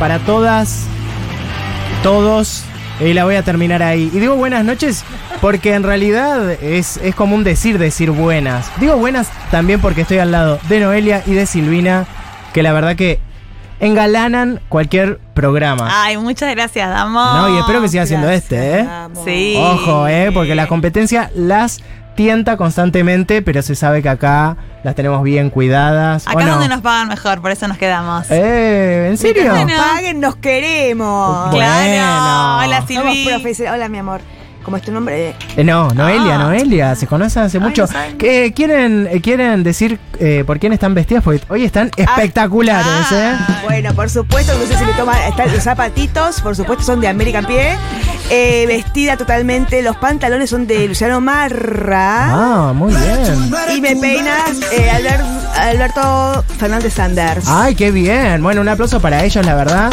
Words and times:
para 0.00 0.18
todas, 0.18 0.86
todos. 2.02 2.64
Y 2.98 3.12
la 3.12 3.24
voy 3.24 3.36
a 3.36 3.42
terminar 3.42 3.82
ahí. 3.82 4.10
Y 4.12 4.18
digo 4.18 4.34
buenas 4.34 4.64
noches 4.64 5.04
porque 5.40 5.74
en 5.74 5.84
realidad 5.84 6.50
es, 6.50 6.96
es 6.98 7.14
común 7.14 7.44
decir 7.44 7.78
decir 7.78 8.10
buenas. 8.10 8.70
Digo 8.80 8.96
buenas 8.96 9.28
también 9.50 9.80
porque 9.80 10.00
estoy 10.02 10.18
al 10.18 10.32
lado 10.32 10.58
de 10.68 10.80
Noelia 10.80 11.22
y 11.26 11.32
de 11.32 11.46
Silvina, 11.46 12.06
que 12.52 12.62
la 12.62 12.72
verdad 12.72 12.96
que 12.96 13.20
engalanan 13.78 14.60
cualquier 14.68 15.18
programa. 15.34 15.88
Ay, 15.90 16.16
muchas 16.18 16.54
gracias, 16.54 16.88
Damo. 16.88 17.22
No, 17.22 17.54
y 17.54 17.58
espero 17.58 17.80
que 17.80 17.88
siga 17.88 18.06
siendo 18.06 18.28
este, 18.28 18.80
¿eh? 18.80 18.88
Sí. 19.24 19.54
Ojo, 19.58 20.08
¿eh? 20.08 20.30
Porque 20.32 20.54
la 20.54 20.66
competencia 20.66 21.30
las 21.34 21.80
tienta 22.20 22.58
constantemente, 22.58 23.40
pero 23.40 23.62
se 23.62 23.74
sabe 23.74 24.02
que 24.02 24.10
acá 24.10 24.58
las 24.84 24.94
tenemos 24.94 25.22
bien 25.22 25.48
cuidadas. 25.48 26.26
¿o 26.26 26.30
Acá 26.30 26.40
es 26.40 26.46
no? 26.46 26.52
donde 26.52 26.68
nos 26.68 26.82
pagan 26.82 27.08
mejor, 27.08 27.40
por 27.40 27.50
eso 27.50 27.66
nos 27.66 27.78
quedamos. 27.78 28.30
Eh, 28.30 29.06
¿en 29.08 29.16
serio? 29.16 29.50
Bueno. 29.50 29.72
Paguen, 29.78 30.20
nos 30.20 30.36
queremos. 30.36 31.50
Bueno. 31.50 31.56
Claro. 31.56 32.66
Hola, 32.66 32.84
Silvi. 32.86 33.24
profesionales. 33.26 33.78
Hola, 33.80 33.88
mi 33.88 33.96
amor. 33.96 34.20
¿Cómo 34.64 34.76
es 34.76 34.82
tu 34.82 34.92
nombre? 34.92 35.34
Eh, 35.56 35.64
no, 35.64 35.88
Noelia, 35.90 36.34
Ah. 36.34 36.38
Noelia, 36.44 36.94
se 36.94 37.06
conocen 37.06 37.44
hace 37.44 37.58
mucho. 37.58 37.86
no. 37.86 38.18
¿Qué, 38.18 38.52
quieren, 38.54 39.08
eh, 39.10 39.20
¿Quieren 39.22 39.62
decir 39.62 39.98
eh, 40.18 40.44
por 40.46 40.58
quién 40.58 40.72
están 40.74 40.94
vestidas? 40.94 41.24
Porque 41.24 41.40
hoy 41.48 41.64
están 41.64 41.90
espectaculares, 41.96 43.10
¿eh? 43.12 43.32
Bueno, 43.64 43.94
por 43.94 44.10
supuesto, 44.10 44.52
no 44.58 44.66
sé 44.66 44.76
si 44.78 44.84
me 44.84 44.92
toma. 44.92 45.26
Están 45.26 45.50
los 45.52 45.62
zapatitos, 45.62 46.40
por 46.42 46.54
supuesto, 46.54 46.84
son 46.84 47.00
de 47.00 47.08
American 47.08 47.46
Pie. 47.46 47.76
Eh, 48.30 48.64
vestida 48.68 49.16
totalmente. 49.16 49.82
Los 49.82 49.96
pantalones 49.96 50.50
son 50.50 50.66
de 50.66 50.86
Luciano 50.86 51.20
Marra. 51.20 52.68
Ah, 52.68 52.72
muy 52.74 52.92
bien. 52.94 53.50
Y 53.76 53.80
me 53.80 53.96
peinas 53.96 54.60
eh, 54.72 54.90
Albert- 54.90 55.24
Alberto 55.58 56.44
Fernández 56.58 56.94
Sanders. 56.94 57.44
Ay, 57.48 57.74
qué 57.74 57.90
bien. 57.90 58.42
Bueno, 58.42 58.60
un 58.60 58.68
aplauso 58.68 59.00
para 59.00 59.24
ellos, 59.24 59.44
la 59.44 59.54
verdad. 59.54 59.90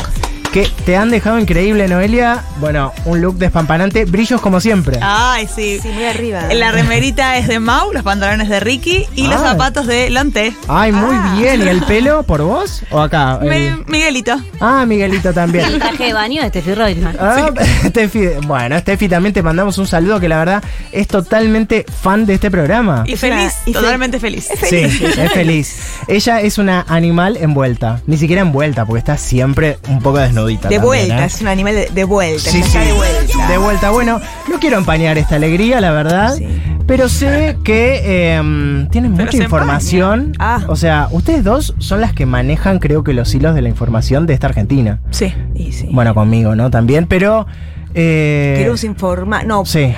Que 0.58 0.67
te 0.88 0.97
han 0.97 1.11
dejado 1.11 1.38
increíble, 1.38 1.88
Noelia. 1.88 2.44
Bueno, 2.59 2.91
un 3.05 3.22
look 3.22 3.36
despampanante, 3.38 4.05
brillos 4.05 4.41
como 4.41 4.59
siempre. 4.59 4.97
Ay, 5.03 5.47
sí. 5.53 5.77
Sí, 5.80 5.89
muy 5.89 6.05
arriba. 6.05 6.52
La 6.52 6.72
remerita 6.72 7.38
es 7.38 7.47
de 7.47 7.59
Mau, 7.59 7.94
los 7.94 8.02
pantalones 8.02 8.50
de 8.50 8.59
Ricky 8.59 9.05
y 9.13 9.28
los 9.28 9.39
zapatos 9.39 9.85
de 9.85 10.09
Lonte. 10.09 10.55
Ay, 10.67 10.91
muy 10.91 11.13
Ah. 11.16 11.35
bien. 11.38 11.61
¿Y 11.61 11.67
el 11.67 11.83
pelo 11.83 12.23
por 12.23 12.41
vos 12.41 12.81
o 12.89 13.00
acá? 13.00 13.38
Me- 13.44 13.67
El- 13.67 13.85
Miguelito. 13.85 14.35
Ah, 14.59 14.83
Miguelito 14.88 15.30
El 15.30 15.35
también. 15.35 15.78
traje 15.78 16.05
de 16.05 16.13
baño 16.13 16.41
de 16.41 16.50
Steffi 16.50 16.73
Reutemann. 16.73 17.16
Ah, 17.19 17.52
Steffi, 17.89 18.25
bueno, 18.47 18.80
Steffi 18.80 19.08
también 19.08 19.33
te 19.33 19.44
mandamos 19.44 19.78
un 19.78 19.85
saludo 19.85 20.19
que 20.19 20.28
la 20.28 20.39
verdad 20.39 20.63
es 20.91 21.08
totalmente 21.08 21.85
fan 22.01 22.25
de 22.25 22.34
este 22.34 22.50
programa. 22.50 23.03
Y 23.06 23.16
feliz, 23.16 23.53
y 23.67 23.73
totalmente 23.73 24.19
feliz. 24.19 24.47
Sí, 24.67 24.78
es 24.78 25.31
feliz. 25.34 25.78
Ella 26.07 26.41
es 26.41 26.57
una 26.57 26.84
animal 26.90 27.38
envuelta. 27.38 28.01
Ni 28.07 28.17
siquiera 28.17 28.41
envuelta, 28.41 28.85
porque 28.85 28.97
está 29.00 29.17
siempre 29.17 29.78
un 29.88 30.01
poco 30.01 30.17
De 30.56 30.62
también, 30.62 30.81
vuelta, 30.81 31.24
¿eh? 31.24 31.25
es 31.28 31.41
un 31.41 31.47
animal 31.47 31.75
de, 31.75 31.90
de 31.94 32.03
vuelta. 32.03 32.50
Sí, 32.50 32.63
sí. 32.63 32.78
de 32.78 32.94
vuelta. 32.94 33.47
De 33.50 33.58
vuelta. 33.58 33.90
Bueno, 33.91 34.19
no 34.50 34.59
quiero 34.59 34.78
empañar 34.78 35.18
esta 35.18 35.35
alegría, 35.35 35.81
la 35.81 35.91
verdad. 35.91 36.35
Sí. 36.35 36.47
Pero 36.88 37.09
sé 37.09 37.58
que 37.66 38.02
eh, 38.06 38.88
tienen 38.91 39.13
Pero 39.13 39.25
mucha 39.25 39.38
información. 39.44 40.31
Ah. 40.40 40.62
O 40.68 40.75
sea, 40.78 41.09
ustedes 41.12 41.44
dos 41.44 41.75
son 41.80 42.00
las 42.00 42.13
que 42.13 42.25
manejan, 42.25 42.80
creo 42.80 43.03
que, 43.03 43.13
los 43.13 43.34
hilos 43.35 43.56
de 43.56 43.62
la 43.62 43.68
información 43.69 44.25
de 44.25 44.34
esta 44.34 44.47
Argentina. 44.47 45.02
Sí. 45.12 45.34
Y 45.53 45.74
sí. 45.74 45.90
Bueno, 45.91 46.13
conmigo, 46.16 46.56
¿no? 46.56 46.72
También, 46.72 47.06
pero. 47.08 47.46
Eh, 47.94 48.56
Queremos 48.58 48.84
informar. 48.85 49.46
No, 49.46 49.66
Sí. 49.66 49.94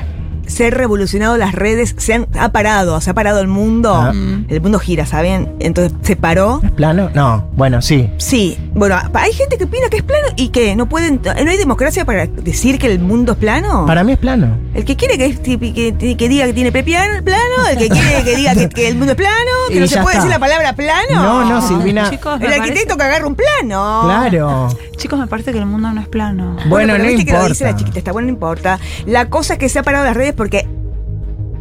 se 0.48 0.66
han 0.66 0.72
revolucionado 0.72 1.38
las 1.38 1.54
redes, 1.54 1.94
se 1.98 2.14
han 2.16 2.28
ha 2.40 2.52
parado, 2.52 3.00
se 3.02 3.12
ha 3.12 3.14
parado 3.14 3.40
el 3.40 3.48
mundo. 3.48 3.94
Ah. 3.94 4.12
El 4.48 4.62
mundo 4.62 4.80
gira, 4.80 5.06
¿saben? 5.06 5.52
Entonces 5.60 5.94
se 6.02 6.16
paró. 6.16 6.60
¿Es 6.64 6.72
plano? 6.72 7.12
No, 7.14 7.50
bueno, 7.56 7.84
sí. 7.84 8.10
Sí, 8.18 8.58
bueno, 8.80 8.98
hay 9.14 9.34
gente 9.34 9.58
que 9.58 9.66
opina 9.66 9.90
que 9.90 9.98
es 9.98 10.04
plano 10.04 10.28
y 10.38 10.50
que 10.50 10.76
no 10.76 10.88
pueden, 10.88 11.22
no 11.24 11.52
hay 11.52 11.58
democracia 11.58 12.06
para 12.06 12.26
decir 12.26 12.80
que 12.80 12.88
el 12.88 13.00
mundo 13.00 13.34
es 13.34 13.38
plano. 13.38 13.86
Para 13.86 14.04
mí 14.04 14.14
es 14.14 14.18
plano. 14.18 14.58
El 14.74 14.86
que 14.86 14.96
quiere 14.96 15.18
que, 15.18 15.36
que, 15.38 16.16
que 16.18 16.30
diga 16.30 16.46
que 16.46 16.54
tiene 16.54 16.72
plano, 16.72 17.68
el 17.70 17.78
que 17.78 17.90
quiere 17.90 18.24
que 18.24 18.36
diga 18.38 18.56
que, 18.56 18.70
que 18.70 18.88
el 18.88 18.96
mundo 18.96 19.12
es 19.12 19.18
plano, 19.18 19.52
que 19.68 19.76
Y 19.78 19.80
no 19.82 19.88
se 19.88 19.96
puede 20.02 20.16
está. 20.18 20.24
decir 20.26 20.30
la 20.30 20.40
palabra 20.40 20.74
plano. 20.74 21.10
No, 21.22 21.46
no, 21.46 21.62
Silvina. 21.68 22.10
Chicos, 22.10 22.40
me 22.40 22.46
El 22.46 22.52
parece- 22.52 22.62
arquitecto 22.70 22.98
que 22.98 23.04
agarra 23.04 23.28
un 23.28 23.36
plano. 23.36 24.02
Claro. 24.06 24.70
Chicos, 24.96 25.20
me 25.20 25.28
parece 25.28 25.52
que 25.52 25.58
el 25.60 25.66
mundo 25.66 25.92
no 25.92 26.00
es 26.02 26.08
plano. 26.08 26.56
Bueno, 26.68 26.94
pero 26.94 27.04
no 27.04 27.10
viste 27.10 27.26
que 27.26 27.34
lo 27.34 27.48
dice 27.48 27.64
la 27.66 27.70
importa. 27.72 27.78
chiquita, 27.86 28.00
está 28.00 28.12
bueno, 28.14 28.28
no 28.28 28.34
importa. 28.34 28.80
La 29.06 29.30
cosa 29.30 29.54
es 29.54 29.60
que 29.60 29.68
se 29.70 29.80
ha 29.80 29.84
parado 29.84 30.06
las 30.06 30.16
redes 30.16 30.34
porque 30.34 30.68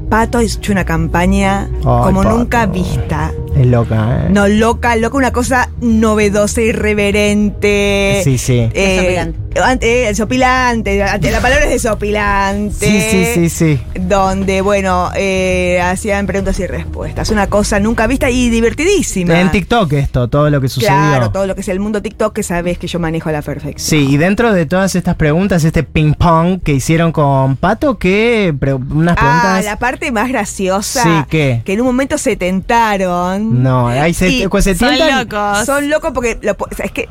Pato 0.09 0.39
ha 0.39 0.43
hecho 0.43 0.73
una 0.73 0.85
campaña 0.85 1.69
como 1.83 2.23
Pato. 2.23 2.37
nunca 2.39 2.67
vista. 2.67 3.33
Es 3.55 3.67
loca, 3.67 4.27
¿eh? 4.27 4.31
No, 4.31 4.49
loca, 4.49 4.97
loca, 4.97 5.17
una 5.17 5.33
cosa 5.33 5.71
novedosa, 5.81 6.63
irreverente. 6.63 8.23
Sí, 8.25 8.39
sí. 8.39 8.71
Eh, 8.73 9.33
Desopilante. 9.59 9.87
ante- 9.87 10.09
el 10.09 10.17
sopilante, 10.17 11.03
ante- 11.03 11.31
la 11.31 11.41
palabra 11.41 11.65
es 11.67 11.71
desopilante. 11.71 12.87
Sí, 12.87 13.01
sí, 13.11 13.25
sí, 13.35 13.49
sí. 13.51 13.81
Donde, 14.01 14.61
bueno, 14.61 15.11
eh, 15.17 15.81
hacían 15.83 16.27
preguntas 16.27 16.59
y 16.61 16.67
respuestas. 16.67 17.31
Una 17.31 17.49
cosa 17.49 17.81
nunca 17.81 18.07
vista 18.07 18.31
y 18.31 18.51
divertidísima. 18.51 19.41
En 19.41 19.51
TikTok 19.51 19.93
esto, 19.95 20.29
todo 20.29 20.49
lo 20.51 20.61
que 20.61 20.69
sucedió. 20.69 20.89
Claro, 20.97 21.31
todo 21.31 21.47
lo 21.47 21.55
que 21.55 21.61
es 21.63 21.69
el 21.69 21.81
mundo 21.81 22.01
TikTok 22.03 22.35
que 22.35 22.43
sabes 22.43 22.79
que 22.79 22.87
yo 22.87 22.99
manejo 22.99 23.29
a 23.29 23.33
la 23.33 23.43
perfección. 23.43 23.79
Sí, 24.01 24.09
y 24.11 24.17
dentro 24.17 24.53
de 24.53 24.67
todas 24.67 24.95
estas 24.95 25.17
preguntas, 25.17 25.65
este 25.65 25.83
ping 25.83 26.15
pong 26.15 26.61
que 26.63 26.73
hicieron 26.73 27.13
con 27.13 27.57
Pato, 27.57 27.99
que 27.99 28.55
unas 28.91 29.17
Ah, 29.19 29.21
preguntas. 29.21 29.65
la 29.65 29.79
parte 29.79 30.13
más 30.13 30.29
graciosa. 30.29 31.03
Sí, 31.03 31.11
¿qué? 31.29 31.63
Que 31.65 31.73
en 31.75 31.81
un 31.81 31.87
momento 31.87 32.19
se 32.19 32.37
tentaron. 32.37 33.63
No, 33.63 33.89
ahí 33.89 34.15
se, 34.15 34.29
Y 34.29 34.49
pues 34.49 34.65
se 34.65 34.75
Son 34.75 34.95
tientan- 34.95 35.25
locos. 35.29 35.67
Son 35.67 35.89
locos 35.91 36.13
porque. 36.15 36.39
lo 36.43 36.57
po- 36.57 36.69
o 36.71 36.75
sea, 36.75 36.87
es 36.87 36.93
que. 36.93 37.09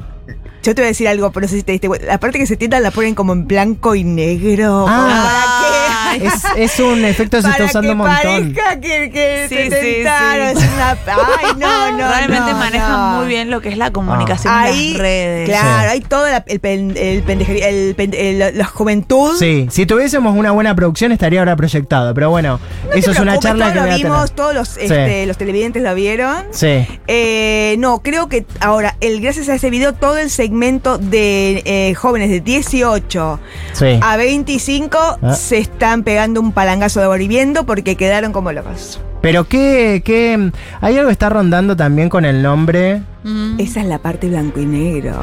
Yo 0.63 0.75
te 0.75 0.81
voy 0.81 0.87
a 0.87 0.89
decir 0.89 1.07
algo, 1.07 1.31
pero 1.31 1.45
no 1.45 1.47
sé 1.47 1.57
si 1.57 1.63
te 1.63 1.71
diste 1.71 1.87
cuenta. 1.87 2.05
La 2.07 2.19
parte 2.19 2.39
que 2.39 2.45
se 2.45 2.57
tientan 2.57 2.83
la 2.83 2.91
ponen 2.91 3.15
como 3.15 3.33
en 3.33 3.47
blanco 3.47 3.95
y 3.95 4.03
negro. 4.03 4.85
Ah. 4.87 5.23
¿Para 5.23 5.61
qué? 5.61 5.66
Es, 6.15 6.33
es 6.55 6.79
un 6.79 7.03
efecto 7.05 7.37
que 7.37 7.43
se 7.43 7.49
está 7.49 7.65
usando 7.65 7.81
que 7.87 7.91
un 7.91 7.97
montón. 7.97 8.15
parezca 8.53 8.79
que, 8.79 9.09
que 9.11 9.45
Sí, 9.49 9.55
se 9.55 9.63
sí, 9.65 9.69
tentaron. 10.03 10.57
sí. 10.57 10.63
Es 10.65 10.71
una. 10.73 10.91
Ay, 10.91 11.45
no, 11.57 11.91
no. 11.97 11.97
Realmente 11.97 12.51
no, 12.51 12.57
manejan 12.57 12.91
no. 12.91 13.17
muy 13.19 13.27
bien 13.27 13.49
lo 13.49 13.61
que 13.61 13.69
es 13.69 13.77
la 13.77 13.91
comunicación 13.91 14.53
Ahí, 14.53 14.87
en 14.87 14.93
las 14.93 15.01
redes. 15.01 15.49
claro, 15.49 15.81
Sí. 15.81 15.87
hay 15.93 16.01
toda 16.01 16.31
la, 16.31 16.43
el, 16.47 16.59
pen- 16.59 16.93
el 16.97 17.23
pendejería- 17.23 17.67
el 17.67 17.95
pen- 17.95 18.13
el- 18.15 18.57
la 18.57 18.65
juventud. 18.65 19.35
Sí, 19.37 19.67
si 19.71 19.85
tuviésemos 19.85 20.35
una 20.35 20.51
buena 20.51 20.75
producción 20.75 21.11
estaría 21.11 21.39
ahora 21.39 21.55
proyectado, 21.55 22.13
pero 22.13 22.29
bueno, 22.29 22.59
No 22.85 22.93
eso 22.93 23.11
es 23.11 23.19
una 23.19 23.37
charla 23.39 23.65
todos 23.65 23.73
que 23.73 23.79
lo 23.79 23.85
voy 23.85 23.91
a 23.93 23.97
tener. 23.97 24.11
vimos, 24.11 24.31
todos 24.33 24.53
los, 24.53 24.77
este, 24.77 25.25
los 25.25 25.37
televidentes 25.37 25.81
lo 25.83 25.93
vieron. 25.95 26.45
Sí. 26.51 26.85
Eh, 27.07 27.75
no, 27.79 27.99
creo 27.99 28.27
que 28.29 28.45
ahora, 28.59 28.95
el, 29.01 29.21
gracias 29.21 29.49
a 29.49 29.55
ese 29.55 29.69
video, 29.69 29.93
todo 29.93 30.17
el 30.17 30.29
segmento 30.29 30.97
de 30.97 31.61
eh, 31.65 31.93
jóvenes 31.95 32.29
de 32.29 32.39
18 32.41 33.39
Sí. 33.73 33.99
a 34.01 34.17
25 34.17 34.97
Ah. 35.21 35.33
se 35.33 35.57
están 35.57 35.96
pegando 36.03 36.41
un 36.41 36.51
palangazo 36.51 36.99
de 37.01 37.07
boliviendo 37.07 37.65
porque 37.65 37.95
quedaron 37.95 38.31
como 38.31 38.51
locos. 38.51 38.99
Pero 39.21 39.45
que, 39.45 40.01
que 40.05 40.51
hay 40.79 40.95
algo 40.95 41.07
que 41.07 41.13
está 41.13 41.29
rondando 41.29 41.75
también 41.75 42.09
con 42.09 42.25
el 42.25 42.41
nombre. 42.41 43.01
Mm. 43.27 43.59
Esa 43.59 43.81
es 43.81 43.85
la 43.87 43.97
parte 43.99 44.27
blanco 44.29 44.61
y 44.61 44.65
negro. 44.65 45.19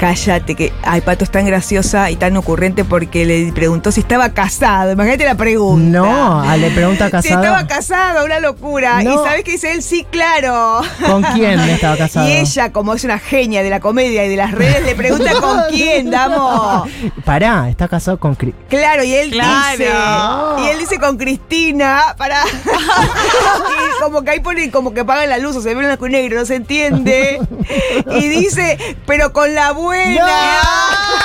Cállate, 0.00 0.54
que 0.54 0.72
ay, 0.82 1.00
Pato 1.00 1.24
es 1.24 1.30
tan 1.30 1.46
graciosa 1.46 2.10
y 2.10 2.16
tan 2.16 2.36
ocurrente 2.36 2.84
porque 2.84 3.24
le 3.24 3.52
preguntó 3.52 3.90
si 3.90 4.00
estaba 4.00 4.28
casado. 4.30 4.92
Imagínate 4.92 5.24
la 5.24 5.34
pregunta. 5.36 5.98
No, 5.98 6.40
a 6.42 6.56
le 6.56 6.70
pregunta 6.70 7.06
Si 7.06 7.10
casado. 7.12 7.42
estaba 7.42 7.66
casado, 7.66 8.24
una 8.26 8.38
locura. 8.40 9.02
No. 9.02 9.12
¿Y 9.12 9.16
sabes 9.26 9.44
qué 9.44 9.52
dice 9.52 9.72
él? 9.72 9.82
Sí, 9.82 10.04
claro. 10.10 10.80
¿Con 11.06 11.22
quién 11.22 11.58
estaba 11.60 11.96
casado? 11.96 12.28
Y 12.32 12.32
ella, 12.32 12.70
como 12.72 12.92
es 12.94 13.04
una 13.04 13.18
genia 13.18 13.62
de 13.62 13.70
la 13.70 13.80
comedia 13.80 14.24
y 14.26 14.28
de 14.28 14.36
las 14.36 14.52
redes, 14.52 14.84
le 14.84 14.94
pregunta 14.94 15.32
con 15.40 15.58
quién, 15.70 16.10
damos. 16.10 16.88
Pará, 17.24 17.68
está 17.70 17.88
casado 17.88 18.18
con 18.18 18.36
Cri- 18.36 18.54
Claro, 18.68 19.04
y 19.04 19.14
él 19.14 19.30
Claro. 19.30 20.56
dice. 20.56 20.66
Y 20.66 20.68
él 20.70 20.78
dice 20.80 20.98
con 20.98 21.16
Cristina, 21.16 22.14
para. 22.18 22.42
y 22.44 24.02
como 24.02 24.22
que 24.22 24.30
ahí 24.32 24.40
pone 24.40 24.70
como 24.70 24.92
que 24.92 25.00
apagan 25.00 25.28
la 25.30 25.38
luz 25.38 25.56
o 25.56 25.62
se 25.62 25.74
ve 25.74 25.86
blanco 25.86 26.06
y 26.06 26.10
negro, 26.10 26.38
no 26.40 26.44
se 26.46 26.56
entiende. 26.56 27.21
Y 28.20 28.28
dice, 28.28 28.96
pero 29.06 29.32
con 29.32 29.54
la 29.54 29.72
buena. 29.72 30.26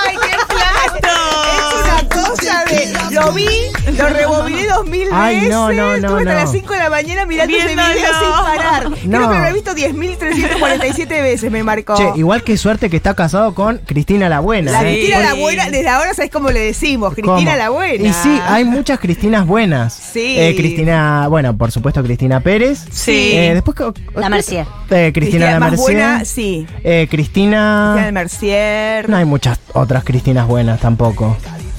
¡Ay, 0.05 0.17
qué 0.21 0.37
plato! 0.47 1.36
Lo 3.19 3.31
vi, 3.33 3.47
lo 3.97 4.09
rebobiné 4.09 4.65
dos 4.67 4.85
mil 4.87 5.07
Ay, 5.11 5.35
veces. 5.35 5.49
no, 5.49 5.71
no, 5.71 5.75
no, 5.75 5.95
Estuve 5.95 6.19
hasta 6.19 6.33
las 6.33 6.51
5 6.51 6.73
de 6.73 6.79
la 6.79 6.89
mañana 6.89 7.25
mirando 7.25 7.55
ese 7.55 7.67
video 7.67 7.85
sin 7.95 8.31
parar. 8.31 8.83
Creo 9.09 9.29
que 9.29 9.39
lo 9.39 9.45
he 9.45 9.53
visto 9.53 9.71
10.347 9.75 11.07
veces, 11.07 11.51
me 11.51 11.63
marcó. 11.63 11.95
Che, 11.95 12.11
igual 12.15 12.43
que 12.43 12.57
suerte 12.57 12.89
que 12.89 12.97
está 12.97 13.13
casado 13.13 13.53
con 13.53 13.77
Cristina 13.79 14.29
la 14.29 14.39
Buena. 14.39 14.71
La 14.71 14.81
¿eh? 14.81 14.93
Cristina 14.93 15.19
la 15.19 15.33
buena, 15.35 15.69
desde 15.69 15.87
ahora 15.89 16.13
sabes 16.13 16.31
cómo 16.31 16.49
le 16.49 16.59
decimos, 16.59 17.13
Cristina 17.13 17.35
¿Cómo? 17.37 17.55
la 17.55 17.69
buena. 17.69 18.07
Y 18.07 18.13
sí, 18.13 18.39
hay 18.47 18.65
muchas 18.65 18.99
Cristinas 18.99 19.45
buenas. 19.45 19.93
Sí. 19.93 20.35
Eh, 20.37 20.55
Cristina, 20.55 21.27
bueno, 21.27 21.55
por 21.57 21.71
supuesto 21.71 22.03
Cristina 22.03 22.39
Pérez. 22.39 22.85
Sí. 22.91 23.31
Eh, 23.33 23.53
después 23.53 23.75
La 24.15 24.29
Mercier. 24.29 24.65
Eh, 24.89 25.11
Cristina 25.13 25.51
la 25.51 25.59
más 25.59 25.71
Mercier. 25.71 25.91
buena, 25.91 26.25
sí. 26.25 26.67
Eh, 26.83 27.07
Cristina 27.09 27.27
Cristina. 27.27 27.95
del 28.05 28.13
Mercier. 28.13 29.09
No 29.09 29.17
hay 29.17 29.25
muchas 29.25 29.59
otras 29.73 30.03
Cristinas 30.03 30.47
buenas 30.47 30.79
tampoco. 30.79 31.35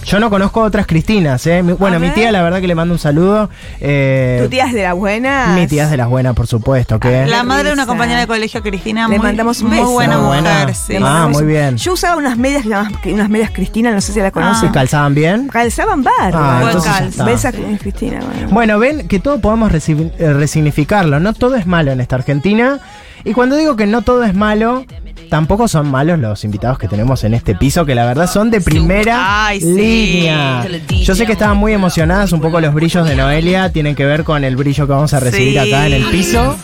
Yo 0.08 0.18
no 0.18 0.30
conozco 0.30 0.62
otras 0.62 0.86
Cristinas, 0.86 1.46
¿eh? 1.46 1.62
Mi- 1.62 1.74
Bueno, 1.74 1.96
A 1.96 1.98
mi 1.98 2.06
ver. 2.06 2.14
tía, 2.14 2.32
la 2.32 2.42
verdad 2.42 2.62
que 2.62 2.66
le 2.66 2.74
mando 2.74 2.94
un 2.94 2.98
saludo. 2.98 3.50
Eh, 3.78 4.40
¿Tu 4.42 4.48
tía 4.48 4.64
es 4.64 4.72
de 4.72 4.82
las 4.84 4.94
buenas? 4.94 5.54
Mi 5.54 5.66
tía 5.66 5.84
es 5.84 5.90
de 5.90 5.98
las 5.98 6.08
buenas, 6.08 6.34
por 6.34 6.46
supuesto. 6.46 6.98
Que 6.98 7.26
La 7.26 7.42
madre 7.42 7.68
de 7.68 7.74
una 7.74 7.84
compañera 7.84 8.20
de 8.20 8.26
colegio, 8.26 8.62
Cristina, 8.62 9.02
Le 9.06 9.18
muy, 9.18 9.26
mandamos 9.26 9.60
un 9.60 9.68
muy 9.68 9.76
beso. 9.78 9.90
buena 9.90 10.16
Muy 10.16 10.26
mujer. 10.38 10.42
buena. 10.42 10.74
sí. 10.74 10.92
Le 10.94 10.96
Ah, 10.98 11.00
mandamos 11.00 11.42
muy 11.42 11.46
bien. 11.52 11.76
Yo 11.76 11.92
usaba 11.92 12.16
unas 12.16 12.38
medias, 12.38 12.64
unas 13.04 13.28
medias 13.28 13.50
Cristina, 13.50 13.90
no 13.92 14.00
sé 14.00 14.14
si 14.14 14.20
la 14.20 14.30
conoces. 14.30 14.66
¿Se 14.66 14.72
calzaban 14.72 15.14
bien? 15.14 15.48
Calzaban 15.48 16.02
barro. 16.02 16.38
Ah, 16.38 16.58
Buen 16.62 16.76
entonces 16.76 17.54
Cristina. 17.78 18.20
Bueno. 18.20 18.48
Bueno, 18.50 18.78
ven 18.78 19.08
que 19.08 19.18
todo 19.20 19.40
podemos 19.42 19.70
eh, 19.72 20.32
resignificarlo. 20.32 21.20
No 21.20 21.34
todo 21.34 21.56
es 21.56 21.66
malo 21.66 21.92
en 21.92 22.00
esta 22.00 22.16
Argentina. 22.16 22.80
Y 23.24 23.34
cuando 23.34 23.56
digo 23.56 23.76
que 23.76 23.86
no 23.86 24.00
todo 24.02 24.24
es 24.24 24.34
malo, 24.34 24.86
tampoco 25.30 25.68
son 25.68 25.90
malos 25.90 26.18
los 26.18 26.44
invitados 26.44 26.78
que 26.78 26.88
tenemos 26.88 27.24
en 27.24 27.34
este 27.34 27.54
piso, 27.54 27.84
que 27.86 27.94
la 27.94 28.04
verdad 28.06 28.26
son 28.30 28.50
de 28.50 28.60
primera 28.60 29.46
Ay, 29.46 29.60
sí. 29.60 29.66
línea. 29.74 30.66
Yo 31.02 31.14
sé 31.14 31.26
que 31.26 31.32
estaban 31.32 31.56
muy 31.56 31.72
emocionadas, 31.72 32.32
un 32.32 32.40
poco 32.40 32.60
los 32.60 32.74
brillos 32.74 33.06
de 33.08 33.14
Noelia 33.16 33.70
tienen 33.72 33.94
que 33.94 34.04
ver 34.04 34.24
con 34.24 34.44
el 34.44 34.56
brillo 34.56 34.86
que 34.86 34.92
vamos 34.92 35.12
a 35.14 35.20
recibir 35.20 35.52
Sí. 35.52 35.58
acá 35.72 35.86
en 35.86 35.92
el 35.94 36.04
piso. 36.06 36.56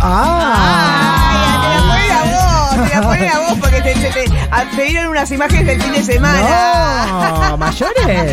¡Ah! 0.00 1.24
Ay, 1.30 1.62
te 1.62 1.74
la 1.74 1.82
pone 1.82 2.10
a 2.12 2.22
vos, 2.24 2.88
te 2.88 2.94
la 2.94 3.02
pone 3.02 3.28
a 3.28 3.38
vos 3.40 3.58
porque 3.60 3.80
te, 3.82 3.92
te, 3.94 4.10
te- 4.10 4.84
dieron 4.84 5.10
unas 5.10 5.30
imágenes 5.30 5.66
del 5.66 5.82
fin 5.82 5.92
de 5.92 6.02
semana. 6.02 7.46
No, 7.50 7.56
mayores. 7.56 8.32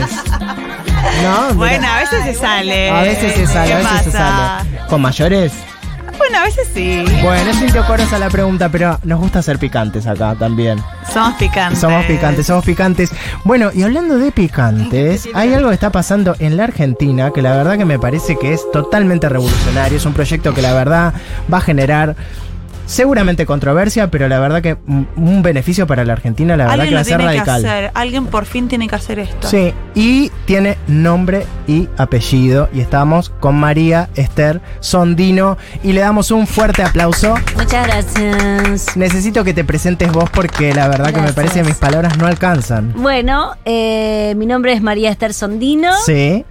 No. 1.23 1.53
Bueno, 1.56 1.88
a 1.88 2.00
veces 2.00 2.23
se 2.25 2.33
sale. 2.35 2.89
a 2.89 3.01
veces 3.01 3.33
se 3.33 3.47
sale, 3.47 3.73
a 3.73 3.77
¿Qué 3.77 3.83
veces 3.83 4.01
se 4.03 4.12
sale. 4.12 4.69
¿Con 4.89 5.01
mayores? 5.01 5.53
Bueno, 6.17 6.39
a 6.39 6.44
veces 6.44 6.67
sí. 6.73 7.03
Bueno, 7.21 7.50
es 7.50 7.57
sintió 7.57 7.85
coros 7.85 8.12
a 8.13 8.19
la 8.19 8.29
pregunta, 8.29 8.69
pero 8.69 9.00
nos 9.03 9.19
gusta 9.19 9.41
ser 9.41 9.59
picantes 9.59 10.07
acá 10.07 10.35
también. 10.38 10.81
Somos 11.12 11.35
picantes. 11.35 11.79
Somos 11.79 12.06
picantes, 12.06 12.47
somos 12.47 12.65
picantes. 12.65 13.12
Bueno, 13.44 13.71
y 13.73 13.83
hablando 13.83 14.17
de 14.17 14.31
picantes, 14.31 15.27
hay 15.33 15.53
algo 15.53 15.69
que 15.69 15.75
está 15.75 15.91
pasando 15.91 16.35
en 16.39 16.57
la 16.57 16.65
Argentina 16.65 17.31
que 17.31 17.41
la 17.41 17.56
verdad 17.56 17.77
que 17.77 17.85
me 17.85 18.00
parece 18.00 18.38
que 18.38 18.53
es 18.53 18.62
totalmente 18.71 19.29
revolucionario. 19.29 19.97
Es 19.97 20.06
un 20.06 20.13
proyecto 20.13 20.53
que 20.53 20.62
la 20.62 20.73
verdad 20.73 21.13
va 21.51 21.57
a 21.57 21.62
generar 21.62 22.15
seguramente 22.85 23.45
controversia, 23.45 24.09
pero 24.11 24.27
la 24.27 24.39
verdad 24.39 24.61
que 24.61 24.77
un 24.85 25.41
beneficio 25.41 25.87
para 25.87 26.03
la 26.05 26.13
Argentina, 26.13 26.55
la 26.55 26.65
verdad 26.65 26.81
Alguien 26.81 26.89
que 26.89 26.95
va 26.95 27.01
a 27.01 27.03
ser 27.03 27.17
tiene 27.17 27.31
que 27.33 27.37
radical. 27.39 27.65
hacer. 27.65 27.91
Alguien 27.93 28.25
por 28.27 28.45
fin 28.45 28.67
tiene 28.67 28.87
que 28.87 28.95
hacer 28.95 29.19
esto. 29.19 29.47
Sí, 29.47 29.73
y 29.93 30.31
tiene 30.45 30.77
nombre 30.87 31.45
y 31.67 31.87
apellido. 31.97 32.69
Y 32.73 32.81
estamos 32.81 33.29
con 33.29 33.55
María 33.55 34.09
Esther 34.15 34.61
Sondino. 34.79 35.57
Y 35.83 35.93
le 35.93 36.01
damos 36.01 36.31
un 36.31 36.47
fuerte 36.47 36.83
aplauso. 36.83 37.35
Muchas 37.55 37.87
gracias. 37.87 38.95
Necesito 38.97 39.43
que 39.43 39.53
te 39.53 39.63
presentes 39.63 40.11
vos 40.11 40.29
porque 40.29 40.73
la 40.73 40.88
verdad 40.88 41.13
que 41.13 41.21
me 41.21 41.33
parece 41.33 41.61
que 41.61 41.65
mis 41.67 41.75
palabras 41.77 42.17
no 42.17 42.27
alcanzan. 42.27 42.93
Bueno, 42.95 43.55
eh, 43.65 44.33
mi 44.38 44.45
nombre 44.45 44.73
es 44.73 44.81
María 44.81 45.09
Esther 45.11 45.33
Sondino. 45.33 45.91
Sí. 46.05 46.45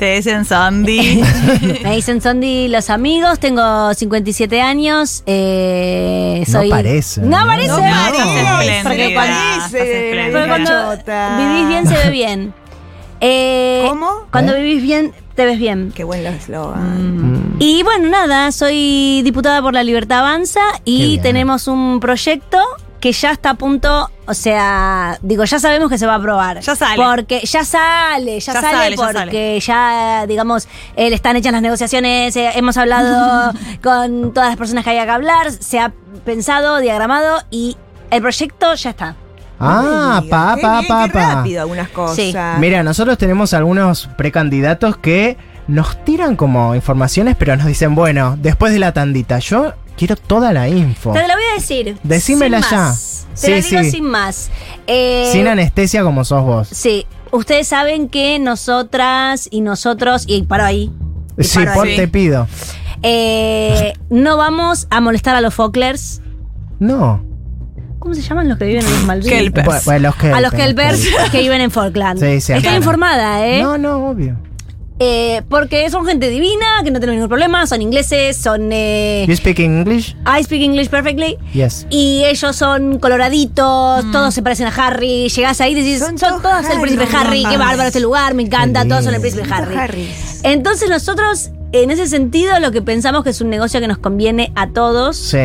Te 0.00 0.14
dicen 0.16 0.44
Sandy. 0.46 1.22
Me 1.84 1.94
dicen 1.96 2.22
Sondi 2.22 2.68
los 2.68 2.88
amigos, 2.88 3.38
tengo 3.38 3.92
57 3.92 4.60
años. 4.60 5.22
Eh, 5.26 6.42
No 6.48 6.52
soy... 6.60 6.70
parece, 6.70 7.20
No 7.20 7.40
¿no? 7.42 7.46
parece. 7.46 7.68
No 7.68 7.76
parece, 7.76 8.82
Porque 8.82 9.06
espléndida. 9.06 9.14
cuando, 9.14 9.32
Estás 9.60 9.78
Parece, 9.92 10.32
porque 10.32 10.48
cuando 10.48 11.36
vivís 11.52 11.68
bien 11.68 11.86
se 11.86 11.94
ve 12.04 12.10
bien. 12.10 12.54
Eh, 13.22 13.84
¿Cómo? 13.86 14.26
Cuando 14.32 14.54
¿Eh? 14.54 14.62
vivís 14.62 14.82
bien, 14.82 15.12
te 15.34 15.44
ves 15.44 15.58
bien. 15.58 15.92
Qué 15.94 16.04
buen 16.04 16.24
eslogan. 16.24 17.56
Mm. 17.56 17.56
Y 17.58 17.82
bueno, 17.82 18.08
nada, 18.08 18.50
soy 18.50 19.20
diputada 19.22 19.60
por 19.60 19.74
la 19.74 19.82
Libertad 19.82 20.20
Avanza 20.20 20.62
y 20.86 21.18
tenemos 21.18 21.68
un 21.68 22.00
proyecto 22.00 22.56
que 23.00 23.12
ya 23.12 23.32
está 23.32 23.50
a 23.50 23.54
punto, 23.54 24.10
o 24.26 24.34
sea, 24.34 25.18
digo, 25.22 25.44
ya 25.44 25.58
sabemos 25.58 25.88
que 25.88 25.98
se 25.98 26.06
va 26.06 26.12
a 26.12 26.16
aprobar. 26.16 26.60
Ya 26.60 26.76
sale. 26.76 27.02
Porque 27.02 27.40
ya 27.40 27.64
sale, 27.64 28.38
ya, 28.38 28.52
Ya 28.52 28.60
sale, 28.60 28.96
sale, 28.96 28.96
ya 28.96 29.20
porque 29.20 29.60
ya, 29.60 30.26
digamos, 30.28 30.68
eh, 30.96 31.08
le 31.08 31.16
están 31.16 31.36
hechas 31.36 31.52
las 31.52 31.62
negociaciones, 31.62 32.36
eh, 32.36 32.50
hemos 32.54 32.76
hablado 32.76 33.52
con 33.82 34.32
todas 34.34 34.50
las 34.50 34.56
personas 34.58 34.84
que 34.84 34.90
haya 34.90 35.04
que 35.04 35.10
hablar, 35.10 35.50
se 35.50 35.80
ha 35.80 35.92
pensado, 36.24 36.78
diagramado 36.78 37.42
y 37.50 37.76
el 38.10 38.20
proyecto 38.20 38.74
ya 38.74 38.90
está. 38.90 39.16
Ah, 39.58 40.22
pa, 40.30 40.56
pa, 40.60 40.80
qué 40.80 40.88
pa, 40.88 41.08
pa. 41.08 41.34
rápido 41.34 41.62
algunas 41.62 41.88
cosas. 41.90 42.16
Sí. 42.16 42.34
Mira, 42.58 42.82
nosotros 42.82 43.18
tenemos 43.18 43.52
algunos 43.52 44.08
precandidatos 44.16 44.96
que 44.96 45.36
nos 45.68 46.02
tiran 46.04 46.34
como 46.34 46.74
informaciones, 46.74 47.36
pero 47.38 47.56
nos 47.56 47.66
dicen, 47.66 47.94
bueno, 47.94 48.36
después 48.40 48.72
de 48.72 48.78
la 48.78 48.92
tandita, 48.92 49.38
yo 49.38 49.74
quiero 50.00 50.16
toda 50.16 50.52
la 50.54 50.66
info. 50.66 51.12
Te 51.12 51.28
la 51.28 51.34
voy 51.34 51.44
a 51.52 51.54
decir. 51.56 51.98
Decímela 52.02 52.62
sin 52.62 52.70
ya. 52.70 52.76
más. 52.78 53.26
Te 53.34 53.36
Sí, 53.36 53.50
la 53.50 53.56
digo 53.60 53.82
sí. 53.84 53.90
sin 53.90 54.04
más. 54.04 54.50
Eh, 54.86 55.28
Sin 55.30 55.46
anestesia 55.46 56.02
como 56.02 56.24
sos 56.24 56.42
vos. 56.42 56.68
Sí, 56.72 57.06
ustedes 57.32 57.68
saben 57.68 58.08
que 58.08 58.38
nosotras 58.38 59.46
y 59.50 59.60
nosotros, 59.60 60.24
y 60.26 60.42
paro 60.44 60.64
ahí, 60.64 60.90
y 61.38 61.44
Sí, 61.44 61.58
por, 61.74 61.86
ahí, 61.86 61.96
te 61.96 62.08
pido. 62.08 62.48
eh, 63.02 63.92
no 64.08 64.36
vamos 64.38 64.86
a 64.90 65.00
molestar 65.02 65.36
a 65.36 65.40
los 65.42 65.52
Focklers. 65.54 66.22
No. 66.78 67.22
¿Cómo 67.98 68.14
se 68.14 68.22
llaman 68.22 68.48
los 68.48 68.56
que 68.56 68.64
viven 68.64 68.84
en 68.86 68.90
los 68.92 69.04
Malvinas? 69.04 69.38
Kelpers. 69.38 69.84
Bueno, 69.84 70.14
A 70.32 70.40
los 70.40 70.52
Kelpers, 70.52 71.02
Kelpers 71.04 71.30
que 71.30 71.40
viven 71.40 71.60
en 71.60 71.70
Falkland. 71.70 72.18
Sí, 72.18 72.40
sí, 72.40 72.52
Estoy 72.52 72.62
claro. 72.62 72.78
informada, 72.78 73.46
¿eh? 73.46 73.62
No, 73.62 73.76
no, 73.76 74.08
obvio. 74.08 74.38
Eh, 75.02 75.40
Porque 75.48 75.88
son 75.88 76.04
gente 76.06 76.28
divina, 76.28 76.66
que 76.84 76.90
no 76.90 76.98
tienen 77.00 77.16
ningún 77.16 77.28
problema, 77.30 77.66
son 77.66 77.80
ingleses, 77.80 78.36
son... 78.36 78.68
Eh, 78.70 79.24
You 79.26 79.34
speak 79.34 79.58
English? 79.58 80.14
I 80.26 80.44
speak 80.44 80.60
English 80.62 80.88
perfectly. 80.90 81.38
Yes. 81.54 81.86
Y 81.88 82.22
ellos 82.26 82.54
son 82.54 82.98
coloraditos, 82.98 84.10
todos 84.12 84.34
se 84.34 84.42
parecen 84.42 84.66
a 84.66 84.70
Harry. 84.70 85.28
Llegás 85.30 85.60
ahí 85.62 85.72
y 85.72 85.74
decís, 85.74 86.00
son, 86.00 86.14
Mm. 86.16 86.18
Son 86.18 86.42
todos 86.42 86.42
todos 86.42 86.64
el 86.66 86.72
Harry, 86.72 86.82
príncipe 86.82 87.16
Harry, 87.16 87.44
qué 87.48 87.56
bárbaro 87.56 87.88
este 87.88 88.00
lugar, 88.00 88.34
me 88.34 88.42
encanta, 88.42 88.86
todos 88.86 89.04
son 89.04 89.14
el 89.14 89.20
príncipe 89.22 89.48
Harry. 89.50 90.08
Entonces 90.42 90.90
nosotros, 90.90 91.50
en 91.72 91.90
ese 91.90 92.06
sentido, 92.08 92.58
lo 92.60 92.72
que 92.72 92.82
pensamos 92.82 93.22
que 93.24 93.30
es 93.30 93.40
un 93.40 93.48
negocio 93.50 93.80
que 93.80 93.86
nos 93.88 93.98
conviene 93.98 94.52
a 94.56 94.68
todos 94.70 95.16
Sí. 95.16 95.38